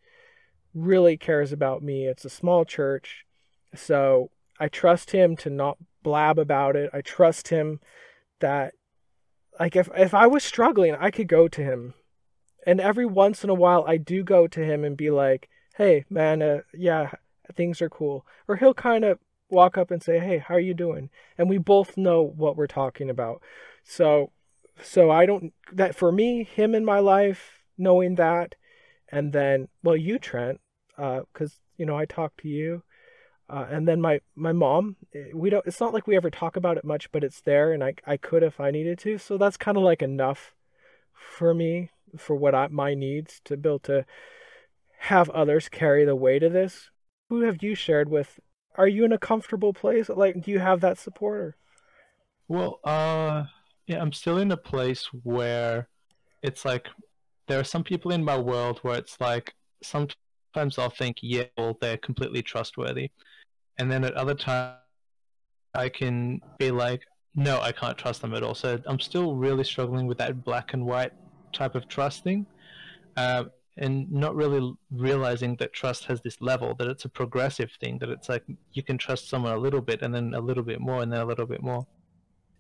really 0.74 1.18
cares 1.18 1.52
about 1.52 1.84
me. 1.84 2.06
It's 2.06 2.26
a 2.26 2.30
small 2.30 2.66
church 2.66 3.26
so 3.76 4.30
i 4.60 4.68
trust 4.68 5.12
him 5.12 5.36
to 5.38 5.50
not 5.50 5.78
blab 6.04 6.38
about 6.38 6.76
it. 6.76 6.90
I 6.94 7.02
trust 7.02 7.48
him 7.48 7.80
that 8.40 8.74
like 9.60 9.76
if 9.76 9.90
if 9.96 10.14
i 10.14 10.28
was 10.28 10.44
struggling 10.44 10.96
i 10.96 11.12
could 11.12 11.28
go 11.28 11.48
to 11.48 11.64
him. 11.64 11.94
And 12.66 12.80
every 12.80 13.06
once 13.06 13.44
in 13.44 13.50
a 13.50 13.56
while 13.56 13.84
i 13.88 13.98
do 13.98 14.24
go 14.24 14.48
to 14.48 14.64
him 14.64 14.84
and 14.84 14.98
be 14.98 15.10
like 15.10 15.50
hey 15.78 16.06
man 16.10 16.42
uh, 16.42 16.60
yeah 16.74 17.12
things 17.56 17.82
are 17.82 17.90
cool. 17.90 18.26
Or 18.48 18.58
he'll 18.58 18.74
kind 18.74 19.04
of 19.04 19.20
walk 19.54 19.78
up 19.78 19.92
and 19.92 20.04
say 20.04 20.20
hey 20.20 20.40
how 20.40 20.56
are 20.56 20.60
you 20.60 20.74
doing? 20.74 21.10
And 21.38 21.50
we 21.50 21.58
both 21.58 21.98
know 21.98 22.22
what 22.22 22.58
we're 22.58 22.68
talking 22.68 23.10
about. 23.10 23.42
So 23.84 24.32
so 24.82 25.12
i 25.12 25.24
don't 25.26 25.54
that 25.72 25.96
for 25.96 26.12
me 26.12 26.44
him 26.44 26.74
in 26.74 26.84
my 26.84 26.98
life 26.98 27.60
knowing 27.78 28.16
that 28.16 28.56
and 29.12 29.32
then 29.32 29.68
well 29.84 29.96
you 29.96 30.18
trent 30.18 30.60
because 30.98 31.60
you 31.78 31.86
know 31.86 31.96
i 31.96 32.06
talk 32.06 32.36
to 32.38 32.48
you 32.48 32.82
uh, 33.50 33.68
and 33.70 33.88
then 33.88 34.02
my 34.02 34.20
my 34.36 34.52
mom 34.52 34.96
eh, 35.14 35.26
we 35.34 35.50
don't 35.50 35.66
it's 35.68 35.80
not 35.80 35.94
like 35.94 36.08
we 36.08 36.16
ever 36.16 36.32
talk 36.32 36.56
about 36.56 36.78
it 36.78 36.84
much 36.84 37.12
but 37.12 37.24
it's 37.24 37.42
there 37.42 37.72
and 37.72 37.84
i 37.84 37.94
i 38.08 38.18
could 38.18 38.42
if 38.42 38.60
i 38.60 38.72
needed 38.72 38.98
to. 38.98 39.18
So 39.18 39.38
that's 39.38 39.58
kind 39.58 39.78
of 39.78 39.84
like 39.84 40.02
enough 40.02 40.56
for 41.14 41.54
me 41.54 41.90
for 42.18 42.36
what 42.36 42.56
I, 42.56 42.68
my 42.68 42.94
needs 42.94 43.42
to 43.46 43.58
be 43.58 43.70
able 43.70 43.80
to 43.80 44.06
have 45.00 45.30
others 45.32 45.70
carry 45.70 46.06
the 46.06 46.16
weight 46.16 46.44
of 46.44 46.54
this. 46.54 46.90
Who 47.30 47.42
have 47.42 47.62
you 47.62 47.76
shared 47.76 48.10
with 48.10 48.40
are 48.76 48.88
you 48.88 49.06
in 49.06 49.12
a 49.12 49.18
comfortable 49.18 49.74
place 49.74 50.10
like 50.10 50.42
do 50.44 50.52
you 50.52 50.60
have 50.60 50.82
that 50.82 50.98
supporter 50.98 51.56
Well, 52.48 52.80
uh, 52.84 53.46
yeah, 53.88 54.02
I'm 54.02 54.14
still 54.14 54.38
in 54.38 54.52
a 54.52 54.58
place 54.58 55.10
where 55.24 55.88
it's 56.42 56.66
like 56.66 56.88
there 57.48 57.60
are 57.60 57.64
some 57.64 57.84
people 57.84 58.12
in 58.12 58.24
my 58.24 58.38
world 58.38 58.80
where 58.82 58.98
it's 58.98 59.18
like 59.20 59.54
sometimes 59.82 60.78
I'll 60.78 60.90
think, 60.90 61.18
yeah, 61.22 61.46
well, 61.58 61.78
they're 61.82 61.98
completely 61.98 62.42
trustworthy, 62.42 63.12
and 63.78 63.92
then 63.92 64.04
at 64.04 64.14
other 64.14 64.36
times 64.36 64.78
I 65.74 65.90
can 65.90 66.42
be 66.60 66.72
like, 66.72 67.02
no, 67.36 67.60
I 67.62 67.72
can't 67.72 67.98
trust 67.98 68.22
them 68.22 68.34
at 68.34 68.44
all. 68.44 68.56
So 68.56 68.80
I'm 68.86 69.00
still 69.00 69.36
really 69.36 69.64
struggling 69.64 70.06
with 70.06 70.20
that 70.20 70.44
black 70.44 70.74
and 70.74 70.86
white 70.86 71.14
type 71.52 71.76
of 71.76 71.88
trusting. 71.88 72.46
Uh, 73.18 73.46
and 73.78 74.12
not 74.12 74.36
really 74.36 74.74
realizing 74.92 75.56
that 75.56 75.74
trust 75.74 76.06
has 76.06 76.22
this 76.22 76.40
level 76.42 76.76
that 76.78 76.88
it's 76.88 77.06
a 77.06 77.10
progressive 77.10 77.72
thing 77.80 77.98
that 78.00 78.10
it's 78.10 78.30
like 78.30 78.44
you 78.74 78.84
can 78.84 78.98
trust 78.98 79.30
someone 79.30 79.54
a 79.54 79.58
little 79.58 79.82
bit 79.82 80.02
and 80.02 80.14
then 80.14 80.34
a 80.36 80.40
little 80.40 80.64
bit 80.64 80.80
more 80.80 81.02
and 81.02 81.12
then 81.12 81.22
a 81.22 81.26
little 81.26 81.48
bit 81.48 81.62
more. 81.62 81.86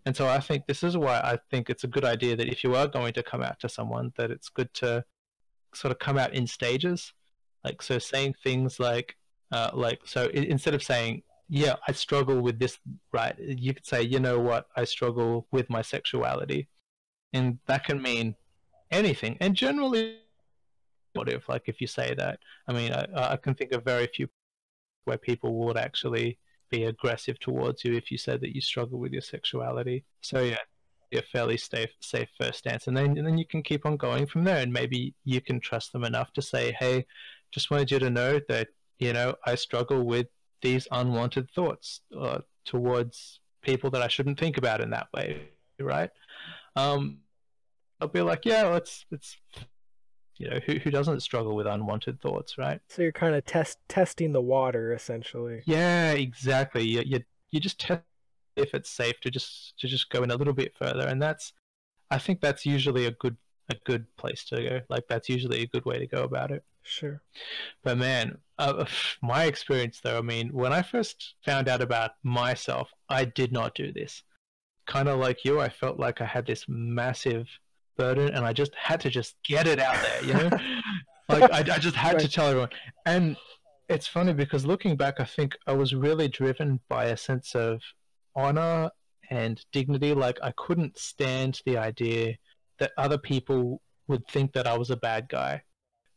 And 0.05 0.15
so 0.15 0.27
i 0.27 0.39
think 0.39 0.67
this 0.67 0.83
is 0.83 0.97
why 0.97 1.17
i 1.19 1.37
think 1.49 1.69
it's 1.69 1.85
a 1.85 1.87
good 1.87 2.03
idea 2.03 2.35
that 2.35 2.49
if 2.49 2.63
you 2.63 2.75
are 2.75 2.87
going 2.87 3.13
to 3.13 3.23
come 3.23 3.41
out 3.41 3.59
to 3.61 3.69
someone 3.69 4.11
that 4.17 4.31
it's 4.31 4.49
good 4.49 4.73
to 4.75 5.05
sort 5.75 5.91
of 5.91 5.99
come 5.99 6.17
out 6.17 6.33
in 6.33 6.47
stages. 6.47 7.13
Like 7.63 7.81
so 7.81 7.99
saying 7.99 8.35
things 8.43 8.79
like 8.79 9.15
uh, 9.51 9.71
like 9.73 9.99
so 10.05 10.27
instead 10.33 10.73
of 10.73 10.81
saying 10.81 11.21
yeah 11.47 11.75
i 11.87 11.91
struggle 11.91 12.41
with 12.41 12.57
this 12.57 12.79
right 13.11 13.35
you 13.37 13.73
could 13.73 13.85
say 13.85 14.01
you 14.01 14.19
know 14.19 14.39
what? 14.39 14.67
I 14.75 14.85
struggle 14.85 15.47
with 15.51 15.69
my 15.69 15.81
sexuality. 15.81 16.67
And 17.33 17.59
that 17.67 17.83
can 17.83 18.01
mean 18.01 18.35
anything. 18.91 19.37
And 19.39 19.55
generally 19.55 20.17
if 21.15 21.49
like 21.49 21.63
if 21.67 21.81
you 21.81 21.87
say 21.87 22.13
that. 22.15 22.39
I 22.67 22.73
mean 22.73 22.91
I, 22.91 23.07
I 23.33 23.37
can 23.37 23.55
think 23.55 23.71
of 23.71 23.83
very 23.83 24.07
few 24.07 24.27
where 25.05 25.17
people 25.17 25.53
would 25.55 25.77
actually 25.77 26.39
be 26.69 26.85
aggressive 26.85 27.39
towards 27.39 27.83
you 27.83 27.93
if 27.93 28.09
you 28.11 28.17
said 28.17 28.41
that 28.41 28.55
you 28.55 28.61
struggle 28.61 28.99
with 28.99 29.11
your 29.11 29.21
sexuality. 29.21 30.05
So 30.21 30.41
yeah 30.41 30.57
a 31.17 31.21
fairly 31.21 31.57
safe 31.57 31.91
safe 32.01 32.29
first 32.39 32.59
stance. 32.59 32.87
And 32.87 32.97
then 32.97 33.17
and 33.17 33.25
then 33.25 33.37
you 33.37 33.45
can 33.45 33.63
keep 33.63 33.85
on 33.85 33.97
going 33.97 34.25
from 34.25 34.43
there 34.43 34.57
and 34.57 34.71
maybe 34.71 35.13
you 35.23 35.41
can 35.41 35.59
trust 35.59 35.93
them 35.93 36.03
enough 36.03 36.33
to 36.33 36.41
say 36.41 36.75
hey 36.79 37.05
just 37.51 37.69
wanted 37.69 37.91
you 37.91 37.99
to 37.99 38.09
know 38.09 38.39
that 38.49 38.67
you 38.99 39.13
know 39.13 39.35
i 39.45 39.55
struggle 39.55 40.03
with 40.03 40.27
these 40.61 40.87
unwanted 40.91 41.49
thoughts 41.51 42.01
uh, 42.17 42.39
towards 42.65 43.39
people 43.61 43.89
that 43.91 44.01
i 44.01 44.07
shouldn't 44.07 44.39
think 44.39 44.57
about 44.57 44.81
in 44.81 44.89
that 44.89 45.07
way 45.13 45.41
right? 45.79 46.09
Um 46.75 47.19
i'll 47.99 48.07
be 48.07 48.21
like 48.21 48.45
yeah 48.45 48.63
let's 48.63 49.05
it's 49.11 49.37
you 50.37 50.49
know 50.49 50.59
who, 50.65 50.73
who 50.73 50.91
doesn't 50.91 51.21
struggle 51.21 51.55
with 51.55 51.67
unwanted 51.67 52.19
thoughts 52.21 52.57
right? 52.57 52.81
So 52.89 53.01
you're 53.01 53.11
kind 53.11 53.35
of 53.35 53.45
test 53.45 53.77
testing 53.87 54.31
the 54.31 54.41
water 54.41 54.93
essentially. 54.93 55.61
Yeah 55.65 56.11
exactly. 56.11 56.83
You, 56.83 57.03
you, 57.05 57.19
you 57.51 57.59
just 57.59 57.79
test 57.79 58.01
if 58.55 58.73
it's 58.73 58.89
safe 58.89 59.19
to 59.21 59.31
just 59.31 59.77
to 59.79 59.87
just 59.87 60.09
go 60.09 60.23
in 60.23 60.31
a 60.31 60.35
little 60.35 60.53
bit 60.53 60.75
further 60.77 61.07
and 61.07 61.19
that's 61.19 61.53
i 62.11 62.19
think 62.19 62.39
that's 62.39 62.67
usually 62.67 63.07
a 63.07 63.11
good 63.11 63.35
a 63.69 63.75
good 63.85 64.05
place 64.17 64.43
to 64.45 64.61
go. 64.61 64.81
Like 64.89 65.05
that's 65.07 65.29
usually 65.29 65.61
a 65.61 65.67
good 65.67 65.85
way 65.85 65.97
to 65.99 66.07
go 66.07 66.23
about 66.23 66.51
it. 66.51 66.63
Sure. 66.83 67.21
But 67.83 67.97
man 67.97 68.37
uh, 68.59 68.85
my 69.21 69.45
experience 69.45 70.01
though 70.03 70.17
i 70.17 70.21
mean 70.21 70.49
when 70.49 70.73
i 70.73 70.81
first 70.81 71.35
found 71.45 71.67
out 71.67 71.81
about 71.81 72.11
myself 72.23 72.91
i 73.09 73.25
did 73.25 73.51
not 73.51 73.75
do 73.75 73.91
this. 73.91 74.23
Kind 74.85 75.07
of 75.07 75.19
like 75.19 75.45
you 75.45 75.59
i 75.61 75.69
felt 75.69 75.99
like 75.99 76.21
i 76.21 76.25
had 76.25 76.45
this 76.45 76.65
massive 76.67 77.47
burden 77.97 78.33
and 78.33 78.45
I 78.45 78.53
just 78.53 78.73
had 78.75 78.99
to 79.01 79.09
just 79.09 79.35
get 79.43 79.67
it 79.67 79.79
out 79.79 79.97
there, 80.01 80.23
you 80.23 80.33
know? 80.33 80.49
like 81.29 81.51
I, 81.51 81.75
I 81.75 81.77
just 81.79 81.95
had 81.95 82.13
right. 82.13 82.21
to 82.21 82.29
tell 82.29 82.47
everyone. 82.47 82.69
And 83.05 83.37
it's 83.89 84.07
funny 84.07 84.33
because 84.33 84.65
looking 84.65 84.95
back, 84.95 85.19
I 85.19 85.25
think 85.25 85.55
I 85.67 85.73
was 85.73 85.93
really 85.93 86.27
driven 86.27 86.79
by 86.89 87.05
a 87.05 87.17
sense 87.17 87.55
of 87.55 87.81
honor 88.35 88.89
and 89.29 89.63
dignity. 89.71 90.13
Like 90.13 90.39
I 90.41 90.53
couldn't 90.57 90.97
stand 90.97 91.61
the 91.65 91.77
idea 91.77 92.35
that 92.79 92.91
other 92.97 93.17
people 93.17 93.81
would 94.07 94.27
think 94.27 94.53
that 94.53 94.67
I 94.67 94.77
was 94.77 94.89
a 94.89 94.97
bad 94.97 95.29
guy. 95.29 95.61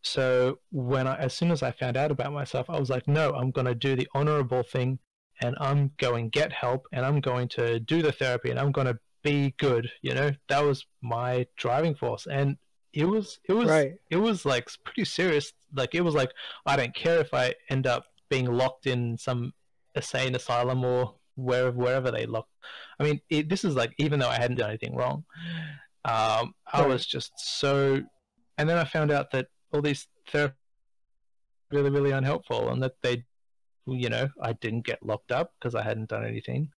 So 0.02 0.59
when 0.71 1.06
I, 1.06 1.16
as 1.16 1.35
soon 1.35 1.50
as 1.50 1.62
I 1.62 1.73
found 1.73 1.97
out 1.97 2.11
about 2.11 2.33
myself, 2.33 2.71
I 2.71 2.78
was 2.78 2.90
like, 2.90 3.09
no, 3.09 3.33
I'm 3.33 3.50
going 3.50 3.66
to 3.66 3.75
do 3.75 3.97
the 3.97 4.09
honorable 4.14 4.62
thing 4.62 4.99
and 5.42 5.56
I'm 5.61 5.90
going 5.99 6.28
get 6.30 6.52
help 6.52 6.87
and 6.92 7.04
I'm 7.04 7.21
going 7.21 7.49
to 7.49 7.80
do 7.80 8.02
the 8.02 8.12
therapy 8.12 8.50
and 8.50 8.59
I'm 8.59 8.73
going 8.73 8.87
to 8.87 8.99
be 9.26 9.54
good. 9.59 9.90
You 10.02 10.14
know, 10.14 10.30
that 10.49 10.64
was 10.64 10.87
my 11.02 11.47
driving 11.56 11.95
force, 11.95 12.26
and 12.30 12.56
it 12.92 13.04
was 13.04 13.38
it 13.49 13.52
was 13.52 13.68
right. 13.68 13.95
it 14.11 14.16
was 14.16 14.45
like 14.45 14.68
pretty 14.85 15.04
serious. 15.04 15.52
Like 15.75 15.95
it 15.95 16.02
was 16.02 16.14
like 16.14 16.30
I 16.64 16.76
don't 16.76 16.95
care 16.95 17.18
if 17.21 17.35
I 17.35 17.54
end 17.68 17.87
up 17.87 18.04
being 18.30 18.47
locked 18.47 18.87
in 18.87 19.18
some 19.18 19.52
insane 19.95 20.35
asylum 20.35 20.85
or 20.85 21.16
wherever 21.35 21.73
wherever 21.73 22.11
they 22.11 22.26
lock. 22.26 22.47
I 22.99 23.04
mean, 23.04 23.21
it, 23.28 23.49
this 23.49 23.64
is 23.64 23.75
like 23.75 23.92
even 23.99 24.21
though 24.21 24.28
I 24.28 24.38
hadn't 24.38 24.59
done 24.59 24.71
anything 24.71 24.95
wrong, 24.95 25.25
um, 26.04 26.54
I 26.73 26.80
right. 26.80 26.88
was 26.88 27.04
just 27.06 27.33
so. 27.37 28.02
And 28.59 28.68
then 28.68 28.78
I 28.78 28.85
found 28.85 29.11
out 29.11 29.33
that 29.33 29.49
all 29.73 29.83
these 29.83 30.06
therapists 30.33 30.54
really 31.73 31.90
really 31.90 32.12
unhelpful, 32.12 32.71
and 32.71 32.83
that 32.83 32.95
they, 33.02 33.25
you 33.87 34.09
know, 34.09 34.28
I 34.40 34.52
didn't 34.54 34.87
get 34.87 35.04
locked 35.04 35.33
up 35.33 35.52
because 35.59 35.75
I 35.75 35.83
hadn't 35.83 36.09
done 36.11 36.25
anything, 36.25 36.71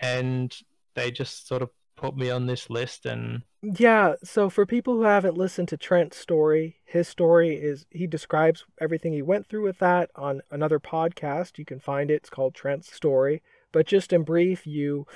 and 0.00 0.54
they 0.94 1.10
just 1.10 1.46
sort 1.48 1.62
of 1.62 1.70
put 2.00 2.16
me 2.16 2.30
on 2.30 2.46
this 2.46 2.70
list 2.70 3.04
and 3.04 3.42
yeah 3.62 4.14
so 4.24 4.48
for 4.48 4.64
people 4.64 4.94
who 4.94 5.02
haven't 5.02 5.36
listened 5.36 5.68
to 5.68 5.76
trent's 5.76 6.16
story 6.16 6.80
his 6.90 7.06
story 7.06 7.54
is 7.54 7.86
he 7.90 8.08
describes 8.08 8.64
everything 8.80 9.12
he 9.12 9.22
went 9.22 9.46
through 9.46 9.62
with 9.62 9.78
that 9.78 10.10
on 10.16 10.40
another 10.50 10.80
podcast. 10.80 11.56
You 11.56 11.64
can 11.64 11.78
find 11.78 12.10
it. 12.10 12.14
It's 12.14 12.30
called 12.30 12.52
trent's 12.52 12.92
story. 12.92 13.42
But 13.70 13.86
just 13.86 14.12
in 14.12 14.24
brief 14.24 14.66
you 14.66 15.06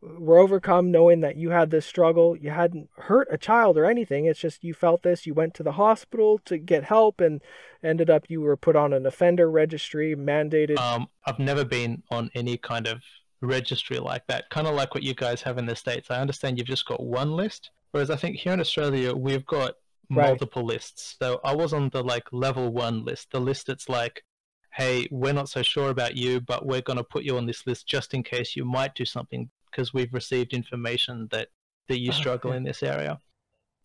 were 0.00 0.38
overcome 0.38 0.90
knowing 0.90 1.20
that 1.20 1.36
you 1.36 1.50
had 1.50 1.70
this 1.70 1.86
struggle. 1.86 2.36
You 2.36 2.50
hadn't 2.50 2.90
hurt 2.96 3.28
a 3.30 3.38
child 3.38 3.78
or 3.78 3.84
anything. 3.84 4.26
It's 4.26 4.40
just 4.40 4.64
you 4.64 4.74
felt 4.74 5.04
this. 5.04 5.24
You 5.24 5.32
went 5.32 5.54
to 5.54 5.62
the 5.62 5.72
hospital 5.72 6.40
to 6.46 6.58
get 6.58 6.82
help 6.82 7.20
and 7.20 7.40
ended 7.84 8.10
up 8.10 8.24
you 8.28 8.40
were 8.40 8.56
put 8.56 8.74
on 8.74 8.92
an 8.92 9.06
offender 9.06 9.48
registry 9.48 10.16
mandated. 10.16 10.76
Um 10.78 11.06
i've 11.24 11.38
never 11.38 11.64
been 11.64 12.02
on 12.10 12.32
any 12.34 12.56
kind 12.56 12.88
of 12.88 13.00
registry 13.42 13.98
like 13.98 14.26
that, 14.28 14.48
kind 14.50 14.66
of 14.66 14.74
like 14.74 14.94
what 14.94 15.02
you 15.02 15.14
guys 15.14 15.42
have 15.42 15.58
in 15.58 15.66
the 15.66 15.76
States. 15.76 16.10
I 16.10 16.20
understand 16.20 16.58
you've 16.58 16.66
just 16.66 16.86
got 16.86 17.02
one 17.02 17.32
list, 17.32 17.70
whereas 17.90 18.10
I 18.10 18.16
think 18.16 18.36
here 18.36 18.52
in 18.52 18.60
Australia, 18.60 19.14
we've 19.14 19.44
got 19.44 19.74
multiple 20.08 20.62
right. 20.62 20.74
lists. 20.74 21.16
So 21.18 21.40
I 21.44 21.54
was 21.54 21.72
on 21.72 21.88
the 21.90 22.02
like 22.02 22.24
level 22.32 22.72
one 22.72 23.04
list, 23.04 23.30
the 23.30 23.40
list 23.40 23.66
that's 23.66 23.88
like, 23.88 24.24
hey, 24.72 25.06
we're 25.10 25.32
not 25.32 25.48
so 25.48 25.62
sure 25.62 25.90
about 25.90 26.16
you, 26.16 26.40
but 26.40 26.66
we're 26.66 26.80
going 26.80 26.96
to 26.96 27.04
put 27.04 27.24
you 27.24 27.36
on 27.36 27.46
this 27.46 27.66
list 27.66 27.86
just 27.86 28.14
in 28.14 28.22
case 28.22 28.56
you 28.56 28.64
might 28.64 28.94
do 28.94 29.04
something 29.04 29.50
because 29.70 29.92
we've 29.92 30.12
received 30.14 30.54
information 30.54 31.28
that, 31.30 31.48
that 31.88 31.98
you 31.98 32.12
struggle 32.12 32.52
in 32.52 32.62
this 32.62 32.82
area. 32.82 33.18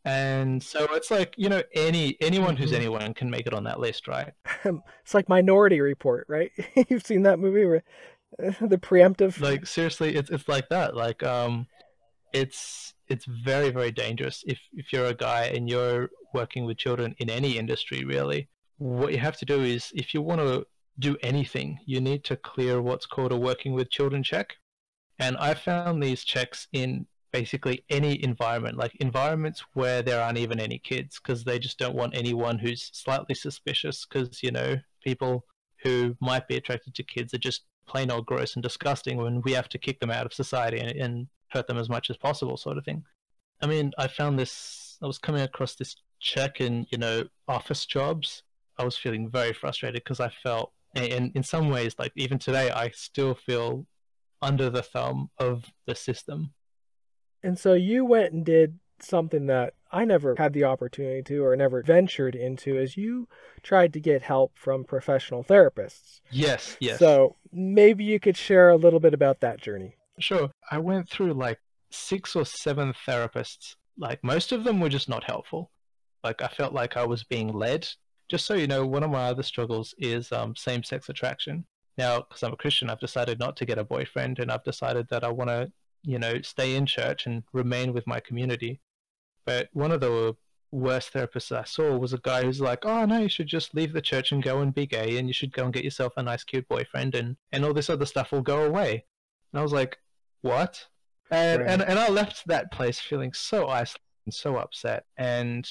And 0.05 0.63
so 0.63 0.87
it's 0.91 1.11
like, 1.11 1.33
you 1.35 1.49
know, 1.49 1.61
any 1.73 2.15
anyone 2.21 2.55
who's 2.55 2.71
mm-hmm. 2.71 2.77
anyone 2.77 3.13
can 3.13 3.29
make 3.29 3.45
it 3.45 3.53
on 3.53 3.65
that 3.65 3.81
list, 3.81 4.07
right? 4.07 4.31
it's 4.63 5.13
like 5.13 5.27
Minority 5.27 5.81
Report, 5.81 6.25
right? 6.29 6.51
You've 6.87 7.05
seen 7.05 7.23
that 7.23 7.39
movie 7.39 7.65
where 7.65 7.83
the 8.39 8.77
preemptive. 8.77 9.39
Like 9.39 9.65
seriously 9.65 10.15
it's 10.15 10.29
it's 10.29 10.47
like 10.47 10.69
that. 10.69 10.95
Like 10.95 11.23
um 11.23 11.67
it's 12.33 12.93
it's 13.07 13.25
very 13.25 13.69
very 13.69 13.91
dangerous 13.91 14.43
if 14.47 14.59
if 14.73 14.91
you're 14.91 15.05
a 15.05 15.13
guy 15.13 15.45
and 15.45 15.69
you're 15.69 16.09
working 16.33 16.65
with 16.65 16.77
children 16.77 17.15
in 17.19 17.29
any 17.29 17.57
industry 17.57 18.03
really. 18.03 18.49
What 18.77 19.11
you 19.11 19.19
have 19.19 19.37
to 19.37 19.45
do 19.45 19.61
is 19.61 19.91
if 19.95 20.13
you 20.13 20.21
want 20.21 20.41
to 20.41 20.65
do 20.99 21.15
anything 21.21 21.79
you 21.85 22.01
need 22.01 22.23
to 22.23 22.35
clear 22.35 22.81
what's 22.81 23.05
called 23.05 23.31
a 23.31 23.37
working 23.37 23.73
with 23.73 23.89
children 23.89 24.23
check. 24.23 24.55
And 25.19 25.35
i 25.37 25.53
found 25.55 26.03
these 26.03 26.23
checks 26.23 26.67
in 26.73 27.07
basically 27.31 27.83
any 27.89 28.23
environment 28.23 28.77
like 28.77 28.95
environments 28.95 29.63
where 29.73 30.01
there 30.01 30.21
aren't 30.21 30.37
even 30.37 30.59
any 30.59 30.79
kids 30.79 31.19
because 31.19 31.43
they 31.43 31.59
just 31.59 31.77
don't 31.77 31.95
want 31.95 32.15
anyone 32.15 32.57
who's 32.57 32.89
slightly 32.93 33.35
suspicious 33.35 34.05
because 34.05 34.41
you 34.41 34.51
know 34.51 34.77
people 35.03 35.43
who 35.83 36.15
might 36.21 36.47
be 36.47 36.55
attracted 36.55 36.95
to 36.95 37.03
kids 37.03 37.33
are 37.33 37.39
just 37.39 37.63
plain 37.87 38.11
old 38.11 38.25
gross 38.25 38.55
and 38.55 38.63
disgusting 38.63 39.17
when 39.17 39.41
we 39.41 39.53
have 39.53 39.69
to 39.69 39.77
kick 39.77 39.99
them 39.99 40.11
out 40.11 40.25
of 40.25 40.33
society 40.33 40.79
and, 40.79 40.91
and 40.91 41.27
hurt 41.49 41.67
them 41.67 41.77
as 41.77 41.89
much 41.89 42.09
as 42.09 42.17
possible, 42.17 42.57
sort 42.57 42.77
of 42.77 42.85
thing. 42.85 43.03
I 43.61 43.67
mean, 43.67 43.91
I 43.97 44.07
found 44.07 44.37
this. 44.37 44.97
I 45.01 45.07
was 45.07 45.17
coming 45.17 45.41
across 45.41 45.75
this 45.75 45.95
check 46.19 46.61
in 46.61 46.85
you 46.91 46.97
know 46.97 47.23
office 47.47 47.85
jobs. 47.85 48.43
I 48.77 48.83
was 48.83 48.97
feeling 48.97 49.29
very 49.29 49.53
frustrated 49.53 50.03
because 50.03 50.19
I 50.19 50.29
felt, 50.29 50.71
and 50.95 51.31
in 51.33 51.43
some 51.43 51.69
ways, 51.69 51.95
like 51.97 52.11
even 52.15 52.37
today, 52.37 52.69
I 52.69 52.91
still 52.91 53.33
feel 53.33 53.87
under 54.41 54.69
the 54.69 54.83
thumb 54.83 55.29
of 55.39 55.65
the 55.85 55.95
system. 55.95 56.53
And 57.43 57.57
so 57.57 57.73
you 57.73 58.05
went 58.05 58.33
and 58.33 58.45
did 58.45 58.79
something 58.99 59.47
that 59.47 59.73
I 59.91 60.05
never 60.05 60.35
had 60.37 60.53
the 60.53 60.65
opportunity 60.65 61.21
to 61.23 61.45
or 61.45 61.55
never 61.55 61.81
ventured 61.81 62.35
into 62.35 62.77
is 62.77 62.97
you 62.97 63.27
tried 63.63 63.93
to 63.93 63.99
get 63.99 64.21
help 64.21 64.51
from 64.55 64.83
professional 64.83 65.43
therapists. 65.43 66.21
Yes, 66.31 66.77
yes. 66.79 66.99
So 66.99 67.35
maybe 67.51 68.03
you 68.03 68.19
could 68.19 68.37
share 68.37 68.69
a 68.69 68.75
little 68.75 68.99
bit 68.99 69.13
about 69.13 69.39
that 69.41 69.61
journey. 69.61 69.95
Sure. 70.19 70.49
I 70.71 70.79
went 70.79 71.09
through 71.09 71.33
like 71.33 71.59
six 71.91 72.35
or 72.35 72.45
seven 72.45 72.93
therapists. 73.07 73.75
Like 73.97 74.23
most 74.23 74.51
of 74.51 74.63
them 74.63 74.79
were 74.79 74.89
just 74.89 75.09
not 75.09 75.23
helpful. 75.23 75.71
Like 76.23 76.41
I 76.41 76.47
felt 76.47 76.73
like 76.73 76.97
I 76.97 77.05
was 77.05 77.23
being 77.23 77.49
led. 77.53 77.87
Just 78.29 78.45
so 78.45 78.55
you 78.55 78.67
know, 78.67 78.85
one 78.85 79.03
of 79.03 79.11
my 79.11 79.27
other 79.27 79.43
struggles 79.43 79.95
is 79.97 80.31
um, 80.31 80.55
same 80.55 80.83
sex 80.83 81.07
attraction. 81.07 81.65
Now, 81.97 82.21
because 82.21 82.43
I'm 82.43 82.53
a 82.53 82.57
Christian, 82.57 82.89
I've 82.89 82.99
decided 82.99 83.39
not 83.39 83.55
to 83.57 83.65
get 83.65 83.79
a 83.79 83.83
boyfriend 83.83 84.39
and 84.39 84.51
I've 84.51 84.63
decided 84.63 85.07
that 85.09 85.23
I 85.23 85.29
want 85.29 85.49
to, 85.49 85.71
you 86.03 86.19
know, 86.19 86.41
stay 86.41 86.75
in 86.75 86.85
church 86.85 87.25
and 87.25 87.43
remain 87.53 87.93
with 87.93 88.05
my 88.05 88.19
community. 88.19 88.81
But 89.47 89.69
one 89.71 89.93
of 89.93 90.01
the 90.01 90.35
worst 90.71 91.13
therapists 91.13 91.55
I 91.57 91.63
saw 91.63 91.97
was 91.97 92.11
a 92.11 92.17
guy 92.17 92.43
who's 92.43 92.59
like, 92.59 92.85
"Oh 92.85 93.05
no, 93.05 93.19
you 93.19 93.29
should 93.29 93.47
just 93.47 93.73
leave 93.73 93.93
the 93.93 94.01
church 94.01 94.33
and 94.33 94.43
go 94.43 94.59
and 94.59 94.75
be 94.75 94.85
gay, 94.85 95.17
and 95.17 95.25
you 95.25 95.33
should 95.33 95.53
go 95.53 95.63
and 95.63 95.73
get 95.73 95.85
yourself 95.85 96.13
a 96.17 96.21
nice, 96.21 96.43
cute 96.43 96.67
boyfriend, 96.67 97.15
and 97.15 97.37
and 97.53 97.63
all 97.63 97.73
this 97.73 97.89
other 97.89 98.05
stuff 98.05 98.33
will 98.33 98.41
go 98.41 98.63
away." 98.65 99.05
And 99.51 99.59
I 99.59 99.63
was 99.63 99.71
like, 99.71 99.99
"What?" 100.41 100.87
And 101.31 101.61
right. 101.61 101.69
and 101.69 101.81
and 101.81 101.97
I 101.97 102.09
left 102.09 102.45
that 102.47 102.73
place 102.73 102.99
feeling 102.99 103.31
so 103.31 103.69
isolated 103.69 104.01
and 104.25 104.33
so 104.33 104.57
upset. 104.57 105.05
And 105.15 105.65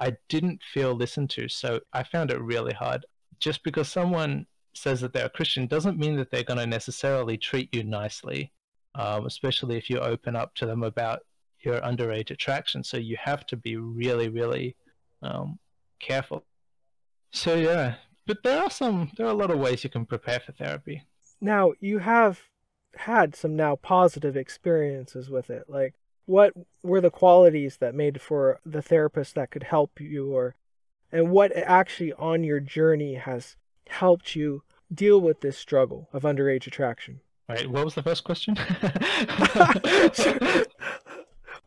I 0.00 0.16
didn't 0.28 0.60
feel 0.74 0.92
listened 0.92 1.30
to. 1.30 1.48
So 1.48 1.80
I 1.92 2.02
found 2.02 2.32
it 2.32 2.40
really 2.40 2.74
hard. 2.74 3.06
Just 3.38 3.62
because 3.62 3.88
someone 3.88 4.46
says 4.74 5.00
that 5.02 5.12
they're 5.12 5.26
a 5.26 5.30
Christian 5.30 5.68
doesn't 5.68 5.96
mean 5.96 6.16
that 6.16 6.32
they're 6.32 6.42
going 6.42 6.58
to 6.58 6.66
necessarily 6.66 7.38
treat 7.38 7.72
you 7.72 7.84
nicely, 7.84 8.52
um, 8.96 9.26
especially 9.26 9.76
if 9.76 9.88
you 9.88 10.00
open 10.00 10.34
up 10.34 10.56
to 10.56 10.66
them 10.66 10.82
about 10.82 11.20
your 11.66 11.80
underage 11.80 12.30
attraction. 12.30 12.82
So 12.82 12.96
you 12.96 13.16
have 13.20 13.44
to 13.46 13.56
be 13.56 13.76
really, 13.76 14.28
really 14.28 14.76
um, 15.22 15.58
careful. 16.00 16.44
So 17.32 17.56
yeah, 17.56 17.96
but 18.26 18.42
there 18.42 18.62
are 18.62 18.70
some, 18.70 19.10
there 19.16 19.26
are 19.26 19.30
a 19.30 19.34
lot 19.34 19.50
of 19.50 19.58
ways 19.58 19.84
you 19.84 19.90
can 19.90 20.06
prepare 20.06 20.40
for 20.40 20.52
therapy. 20.52 21.02
Now 21.40 21.72
you 21.80 21.98
have 21.98 22.40
had 22.96 23.36
some 23.36 23.56
now 23.56 23.76
positive 23.76 24.36
experiences 24.36 25.28
with 25.28 25.50
it. 25.50 25.64
Like, 25.68 25.94
what 26.24 26.54
were 26.82 27.00
the 27.00 27.10
qualities 27.10 27.76
that 27.78 27.94
made 27.94 28.20
for 28.20 28.60
the 28.64 28.82
therapist 28.82 29.34
that 29.34 29.50
could 29.50 29.64
help 29.64 30.00
you, 30.00 30.32
or 30.32 30.56
and 31.12 31.30
what 31.30 31.56
actually 31.56 32.12
on 32.14 32.42
your 32.42 32.58
journey 32.58 33.14
has 33.14 33.56
helped 33.88 34.34
you 34.34 34.62
deal 34.92 35.20
with 35.20 35.40
this 35.40 35.56
struggle 35.56 36.08
of 36.12 36.22
underage 36.22 36.66
attraction? 36.66 37.20
Right. 37.48 37.70
What 37.70 37.84
was 37.84 37.94
the 37.94 38.02
first 38.02 38.24
question? 38.24 38.56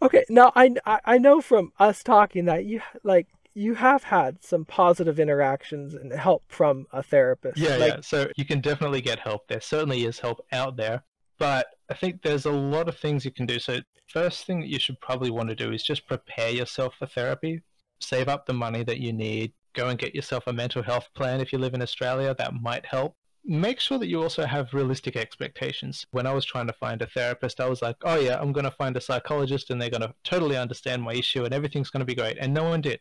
okay. 0.01 0.25
Now 0.29 0.51
I 0.55 0.75
I 0.85 1.17
know 1.17 1.41
from 1.41 1.71
us 1.79 2.03
talking 2.03 2.45
that 2.45 2.65
you 2.65 2.81
like 3.03 3.27
you 3.53 3.75
have 3.75 4.03
had 4.03 4.43
some 4.43 4.63
positive 4.63 5.19
interactions 5.19 5.93
and 5.93 6.13
help 6.13 6.43
from 6.47 6.87
a 6.91 7.03
therapist. 7.03 7.57
Yeah, 7.57 7.77
like, 7.77 7.93
yeah. 7.93 8.01
So 8.01 8.29
you 8.37 8.45
can 8.45 8.61
definitely 8.61 9.01
get 9.01 9.19
help. 9.19 9.47
There 9.47 9.61
certainly 9.61 10.05
is 10.05 10.19
help 10.19 10.45
out 10.51 10.77
there, 10.77 11.03
but 11.37 11.67
I 11.89 11.95
think 11.95 12.21
there's 12.21 12.45
a 12.45 12.51
lot 12.51 12.87
of 12.87 12.97
things 12.97 13.25
you 13.25 13.31
can 13.31 13.45
do. 13.45 13.59
So 13.59 13.79
first 14.07 14.45
thing 14.45 14.61
that 14.61 14.69
you 14.69 14.79
should 14.79 14.99
probably 15.01 15.31
want 15.31 15.49
to 15.49 15.55
do 15.55 15.71
is 15.71 15.83
just 15.83 16.07
prepare 16.07 16.51
yourself 16.51 16.95
for 16.97 17.07
therapy. 17.07 17.61
Save 17.99 18.29
up 18.29 18.45
the 18.45 18.53
money 18.53 18.83
that 18.83 18.99
you 18.99 19.11
need. 19.11 19.53
Go 19.73 19.87
and 19.87 19.99
get 19.99 20.15
yourself 20.15 20.45
a 20.47 20.53
mental 20.53 20.81
health 20.81 21.09
plan 21.13 21.41
if 21.41 21.51
you 21.51 21.59
live 21.59 21.73
in 21.73 21.81
Australia. 21.81 22.35
That 22.37 22.53
might 22.53 22.85
help 22.85 23.15
make 23.45 23.79
sure 23.79 23.97
that 23.97 24.07
you 24.07 24.21
also 24.21 24.45
have 24.45 24.73
realistic 24.73 25.15
expectations. 25.15 26.05
When 26.11 26.27
I 26.27 26.33
was 26.33 26.45
trying 26.45 26.67
to 26.67 26.73
find 26.73 27.01
a 27.01 27.07
therapist, 27.07 27.59
I 27.59 27.69
was 27.69 27.81
like, 27.81 27.95
oh 28.03 28.19
yeah, 28.19 28.39
I'm 28.39 28.51
going 28.51 28.65
to 28.65 28.71
find 28.71 28.95
a 28.95 29.01
psychologist 29.01 29.69
and 29.69 29.81
they're 29.81 29.89
going 29.89 30.01
to 30.01 30.13
totally 30.23 30.57
understand 30.57 31.01
my 31.01 31.13
issue 31.13 31.45
and 31.45 31.53
everything's 31.53 31.89
going 31.89 32.01
to 32.01 32.05
be 32.05 32.15
great. 32.15 32.37
And 32.39 32.53
no 32.53 32.63
one 32.63 32.81
did. 32.81 32.99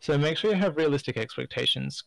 So 0.00 0.18
make 0.18 0.36
sure 0.36 0.50
you 0.50 0.56
have 0.56 0.76
realistic 0.76 1.16
expectations. 1.16 2.04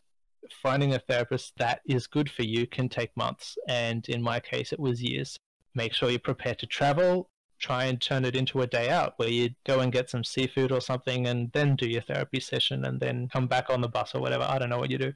Finding 0.61 0.93
a 0.93 0.99
therapist 0.99 1.53
that 1.57 1.81
is 1.87 2.07
good 2.07 2.29
for 2.29 2.43
you 2.43 2.67
can 2.67 2.87
take 2.87 3.15
months. 3.17 3.57
And 3.67 4.07
in 4.09 4.21
my 4.21 4.39
case, 4.39 4.71
it 4.71 4.79
was 4.79 5.01
years. 5.01 5.39
Make 5.73 5.93
sure 5.93 6.09
you're 6.09 6.19
prepared 6.19 6.59
to 6.59 6.67
travel. 6.67 7.29
Try 7.57 7.85
and 7.85 7.99
turn 8.01 8.25
it 8.25 8.35
into 8.35 8.61
a 8.61 8.67
day 8.67 8.89
out 8.89 9.13
where 9.17 9.29
you 9.29 9.49
go 9.65 9.79
and 9.79 9.91
get 9.91 10.09
some 10.09 10.23
seafood 10.23 10.71
or 10.71 10.81
something 10.81 11.25
and 11.27 11.51
then 11.53 11.75
do 11.75 11.87
your 11.87 12.01
therapy 12.01 12.39
session 12.39 12.85
and 12.85 12.99
then 12.99 13.29
come 13.31 13.47
back 13.47 13.69
on 13.69 13.81
the 13.81 13.87
bus 13.87 14.13
or 14.13 14.21
whatever. 14.21 14.43
I 14.43 14.59
don't 14.59 14.69
know 14.69 14.77
what 14.77 14.91
you 14.91 14.97
do. 14.97 15.13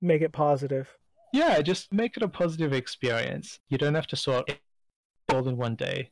Make 0.00 0.22
it 0.22 0.32
positive. 0.32 0.88
Yeah, 1.32 1.62
just 1.62 1.92
make 1.92 2.16
it 2.16 2.22
a 2.22 2.28
positive 2.28 2.72
experience. 2.72 3.58
You 3.68 3.78
don't 3.78 3.94
have 3.94 4.06
to 4.08 4.16
sort 4.16 4.50
it 4.50 4.60
all 5.32 5.48
in 5.48 5.56
one 5.56 5.76
day. 5.76 6.10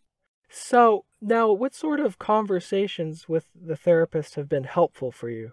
So, 0.48 1.04
now 1.20 1.52
what 1.52 1.74
sort 1.74 2.00
of 2.00 2.18
conversations 2.18 3.28
with 3.28 3.46
the 3.54 3.76
therapist 3.76 4.34
have 4.34 4.48
been 4.48 4.64
helpful 4.64 5.12
for 5.12 5.28
you? 5.28 5.52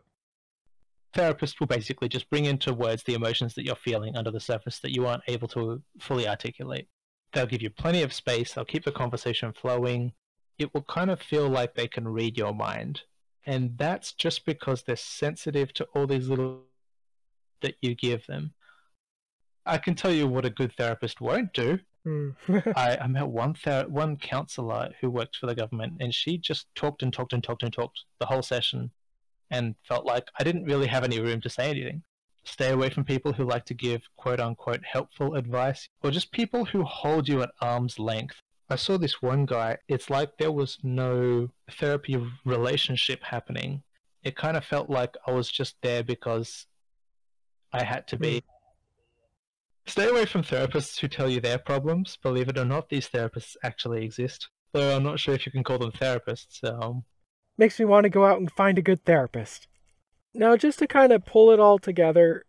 Therapist 1.14 1.60
will 1.60 1.68
basically 1.68 2.10
just 2.10 2.30
bring 2.30 2.46
into 2.46 2.74
words 2.74 3.04
the 3.04 3.14
emotions 3.14 3.56
that 3.56 3.66
you're 3.66 3.76
feeling 3.76 4.16
under 4.16 4.32
the 4.32 4.40
surface 4.40 4.80
that 4.80 4.96
you 4.96 5.06
aren't 5.06 5.24
able 5.28 5.48
to 5.50 5.82
fully 6.00 6.28
articulate. 6.28 6.88
They'll 7.34 7.46
give 7.46 7.62
you 7.62 7.70
plenty 7.70 8.02
of 8.04 8.14
space, 8.14 8.54
they'll 8.54 8.66
keep 8.66 8.86
the 8.86 8.92
conversation 8.92 9.54
flowing. 9.54 10.14
It 10.58 10.74
will 10.74 10.84
kind 10.84 11.12
of 11.12 11.22
feel 11.22 11.48
like 11.48 11.76
they 11.76 11.88
can 11.88 12.08
read 12.08 12.38
your 12.38 12.54
mind. 12.54 13.02
And 13.46 13.78
that's 13.78 14.14
just 14.14 14.46
because 14.46 14.84
they're 14.84 14.96
sensitive 14.96 15.74
to 15.74 15.86
all 15.94 16.08
these 16.08 16.30
little 16.30 16.64
that 17.62 17.76
you 17.82 17.96
give 17.96 18.26
them. 18.28 18.54
I 19.68 19.78
can 19.78 19.96
tell 19.96 20.12
you 20.12 20.28
what 20.28 20.46
a 20.46 20.50
good 20.50 20.74
therapist 20.78 21.22
won't 21.22 21.54
do. 21.54 21.80
Mm. 22.06 22.36
I, 22.76 22.98
I 23.02 23.08
met 23.08 23.28
one 23.28 23.54
ther- 23.54 23.88
one 23.90 24.18
counselor 24.18 24.92
who 25.02 25.10
worked 25.10 25.36
for 25.36 25.48
the 25.48 25.56
government, 25.56 25.94
and 26.00 26.14
she 26.14 26.38
just 26.38 26.68
talked 26.76 27.04
and 27.04 27.12
talked 27.12 27.34
and 27.34 27.44
talked 27.44 27.64
and 27.64 27.74
talked 27.74 28.00
the 28.20 28.26
whole 28.26 28.42
session, 28.42 28.92
and 29.52 29.76
felt 29.88 30.06
like 30.06 30.28
I 30.40 30.44
didn't 30.44 30.66
really 30.66 30.88
have 30.88 31.04
any 31.04 31.20
room 31.20 31.42
to 31.42 31.50
say 31.50 31.70
anything. 31.70 32.04
Stay 32.46 32.72
away 32.72 32.90
from 32.90 33.04
people 33.04 33.34
who 33.34 33.44
like 33.44 33.66
to 33.66 33.74
give 33.74 34.02
quote 34.16 34.40
unquote 34.40 34.84
helpful 34.86 35.36
advice, 35.36 35.90
or 36.02 36.12
just 36.12 36.32
people 36.32 36.66
who 36.66 36.84
hold 36.84 37.28
you 37.28 37.42
at 37.42 37.52
arm's 37.62 38.00
length. 38.00 38.38
I 38.70 38.76
saw 38.76 38.98
this 38.98 39.22
one 39.22 39.46
guy. 39.46 39.78
It's 39.88 40.10
like 40.10 40.38
there 40.38 40.52
was 40.52 40.78
no 40.84 41.50
therapy 41.72 42.18
relationship 42.46 43.24
happening. 43.24 43.84
It 44.24 44.36
kind 44.36 44.58
of 44.58 44.66
felt 44.66 44.90
like 44.90 45.16
I 45.26 45.32
was 45.32 45.50
just 45.50 45.76
there 45.82 46.04
because 46.04 46.68
I 47.74 47.84
had 47.84 48.08
to 48.08 48.18
be. 48.18 48.42
Mm 48.42 48.44
Stay 49.88 50.10
away 50.10 50.26
from 50.26 50.44
therapists 50.44 51.00
who 51.00 51.08
tell 51.08 51.30
you 51.30 51.40
their 51.40 51.58
problems. 51.58 52.18
Believe 52.22 52.50
it 52.50 52.58
or 52.58 52.66
not, 52.66 52.90
these 52.90 53.08
therapists 53.08 53.56
actually 53.64 54.04
exist. 54.04 54.50
Though 54.74 54.96
I'm 54.96 55.04
not 55.04 55.20
sure 55.20 55.34
if 55.34 55.46
you 55.46 55.52
can 55.52 55.64
call 55.64 55.80
them 55.80 55.92
therapists. 55.92 56.64
Um... 56.64 57.04
Makes 57.58 57.80
me 57.80 57.86
want 57.86 58.04
to 58.04 58.10
go 58.10 58.26
out 58.26 58.40
and 58.40 58.52
find 58.52 58.78
a 58.78 58.84
good 58.84 59.04
therapist. 59.06 59.68
Now, 60.34 60.58
just 60.58 60.80
to 60.80 60.88
kind 60.88 61.12
of 61.12 61.26
pull 61.26 61.52
it 61.52 61.60
all 61.60 61.80
together, 61.80 62.46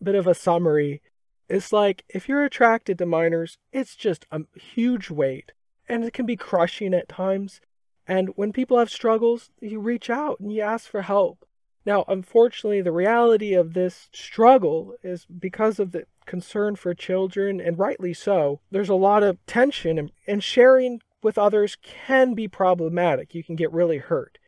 a 0.00 0.04
bit 0.04 0.14
of 0.14 0.26
a 0.26 0.34
summary. 0.34 1.00
It's 1.48 1.72
like 1.72 2.04
if 2.08 2.28
you're 2.28 2.44
attracted 2.44 2.98
to 2.98 3.06
minors, 3.06 3.56
it's 3.72 3.96
just 3.96 4.26
a 4.30 4.40
huge 4.54 5.10
weight 5.10 5.52
and 5.88 6.04
it 6.04 6.12
can 6.12 6.26
be 6.26 6.36
crushing 6.36 6.94
at 6.94 7.08
times. 7.08 7.60
And 8.06 8.30
when 8.36 8.52
people 8.52 8.78
have 8.78 8.90
struggles, 8.90 9.50
you 9.60 9.80
reach 9.80 10.10
out 10.10 10.38
and 10.40 10.52
you 10.52 10.62
ask 10.62 10.88
for 10.88 11.02
help. 11.02 11.44
Now, 11.86 12.04
unfortunately, 12.08 12.82
the 12.82 12.92
reality 12.92 13.54
of 13.54 13.72
this 13.72 14.08
struggle 14.12 14.94
is 15.02 15.24
because 15.26 15.78
of 15.78 15.92
the 15.92 16.04
concern 16.26 16.76
for 16.76 16.94
children, 16.94 17.60
and 17.60 17.78
rightly 17.78 18.12
so, 18.12 18.60
there's 18.70 18.88
a 18.88 18.94
lot 18.94 19.22
of 19.22 19.44
tension, 19.46 19.98
and, 19.98 20.12
and 20.26 20.44
sharing 20.44 21.00
with 21.22 21.38
others 21.38 21.76
can 21.82 22.34
be 22.34 22.48
problematic. 22.48 23.34
You 23.34 23.42
can 23.42 23.56
get 23.56 23.72
really 23.72 23.98
hurt. 23.98 24.38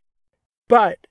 But 0.67 1.07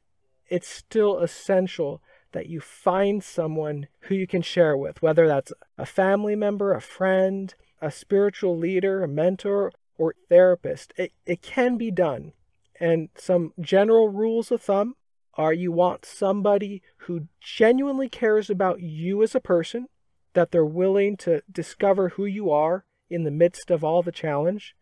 it's 0.49 0.69
still 0.69 1.19
essential 1.19 2.03
that 2.33 2.47
you 2.47 2.61
find 2.61 3.23
someone 3.23 3.89
who 4.03 4.15
you 4.15 4.27
can 4.27 4.43
share 4.43 4.77
with, 4.77 5.03
whether 5.03 5.27
that's 5.27 5.53
a 5.77 5.87
family 5.87 6.35
member, 6.35 6.73
a 6.73 6.81
friend, 6.81 7.55
a 7.81 7.91
spiritual 7.91 8.57
leader, 8.57 9.03
a 9.03 9.09
mentor, 9.09 9.73
or 9.99 10.15
therapist. 10.29 10.93
It, 10.97 11.13
it 11.27 11.43
can 11.43 11.77
be 11.77 11.91
done. 11.91 12.33
And 12.81 13.11
some 13.17 13.53
general 13.61 14.09
rules 14.09 14.51
of 14.51 14.63
thumb 14.63 14.97
are 15.35 15.53
you 15.53 15.73
want 15.73 16.05
somebody 16.05 16.83
who 16.99 17.29
genuinely 17.41 18.09
cares 18.09 18.51
about 18.51 18.81
you 18.81 19.23
as 19.23 19.35
a 19.35 19.41
person, 19.41 19.87
that 20.35 20.51
they're 20.51 20.65
willing 20.65 21.17
to 21.19 21.43
discover 21.51 22.11
who 22.11 22.25
you 22.25 22.51
are 22.51 22.85
in 23.11 23.25
the 23.25 23.31
midst 23.31 23.71
of 23.71 23.85
all 23.85 24.03
the 24.03 24.13
challenge, 24.13 24.75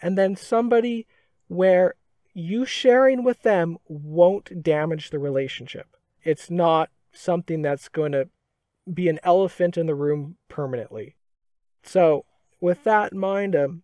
and 0.00 0.16
then 0.18 0.36
somebody 0.36 1.06
where 1.48 1.94
you 2.32 2.64
sharing 2.64 3.22
with 3.22 3.42
them 3.42 3.78
won't 3.86 4.62
damage 4.62 5.10
the 5.10 5.18
relationship. 5.18 5.86
It's 6.22 6.50
not 6.50 6.90
something 7.12 7.62
that's 7.62 7.88
going 7.88 8.12
to 8.12 8.28
be 8.92 9.08
an 9.08 9.20
elephant 9.22 9.76
in 9.76 9.86
the 9.86 9.94
room 9.94 10.36
permanently. 10.48 11.14
So, 11.82 12.24
with 12.60 12.84
that 12.84 13.12
in 13.12 13.18
mind, 13.18 13.54
um, 13.54 13.82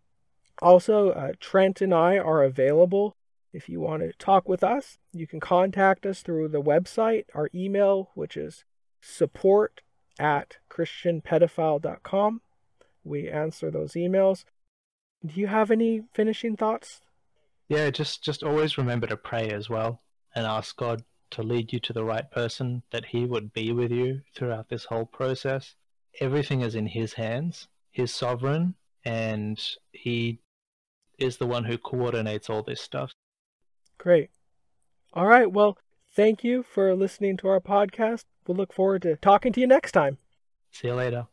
also, 0.60 1.10
uh, 1.10 1.32
Trent 1.38 1.80
and 1.80 1.94
I 1.94 2.18
are 2.18 2.42
available 2.42 3.16
if 3.52 3.68
you 3.68 3.80
want 3.80 4.02
to 4.02 4.12
talk 4.12 4.48
with 4.48 4.62
us. 4.62 4.98
You 5.12 5.26
can 5.26 5.40
contact 5.40 6.06
us 6.06 6.22
through 6.22 6.48
the 6.48 6.62
website, 6.62 7.24
our 7.34 7.48
email, 7.54 8.10
which 8.14 8.36
is 8.36 8.64
support 9.00 9.80
at 10.18 10.58
christianpedophile.com. 10.70 12.42
We 13.04 13.28
answer 13.28 13.70
those 13.70 13.92
emails. 13.92 14.44
Do 15.24 15.40
you 15.40 15.46
have 15.46 15.70
any 15.70 16.02
finishing 16.12 16.56
thoughts? 16.56 17.00
Yeah, 17.68 17.90
just 17.90 18.22
just 18.22 18.42
always 18.42 18.78
remember 18.78 19.06
to 19.06 19.16
pray 19.16 19.50
as 19.50 19.70
well 19.70 20.00
and 20.34 20.46
ask 20.46 20.76
God 20.76 21.02
to 21.30 21.42
lead 21.42 21.72
you 21.72 21.78
to 21.80 21.92
the 21.92 22.04
right 22.04 22.28
person, 22.30 22.82
that 22.90 23.06
He 23.06 23.24
would 23.24 23.52
be 23.52 23.72
with 23.72 23.92
you 23.92 24.22
throughout 24.34 24.68
this 24.68 24.84
whole 24.84 25.06
process. 25.06 25.76
Everything 26.20 26.62
is 26.62 26.74
in 26.74 26.86
His 26.86 27.12
hands. 27.12 27.68
He's 27.92 28.12
sovereign, 28.12 28.74
and 29.04 29.60
He 29.92 30.40
is 31.18 31.36
the 31.36 31.46
one 31.46 31.64
who 31.64 31.78
coordinates 31.78 32.50
all 32.50 32.62
this 32.62 32.80
stuff. 32.80 33.12
Great. 34.00 34.30
All 35.12 35.26
right. 35.26 35.52
Well, 35.52 35.76
thank 36.16 36.42
you 36.42 36.62
for 36.62 36.94
listening 36.94 37.36
to 37.36 37.48
our 37.48 37.60
podcast. 37.60 38.24
We'll 38.46 38.56
look 38.56 38.72
forward 38.72 39.02
to 39.02 39.16
talking 39.16 39.52
to 39.52 39.60
you 39.60 39.66
next 39.66 39.92
time. 39.92 40.16
See 40.70 40.88
you 40.88 40.94
later. 40.94 41.26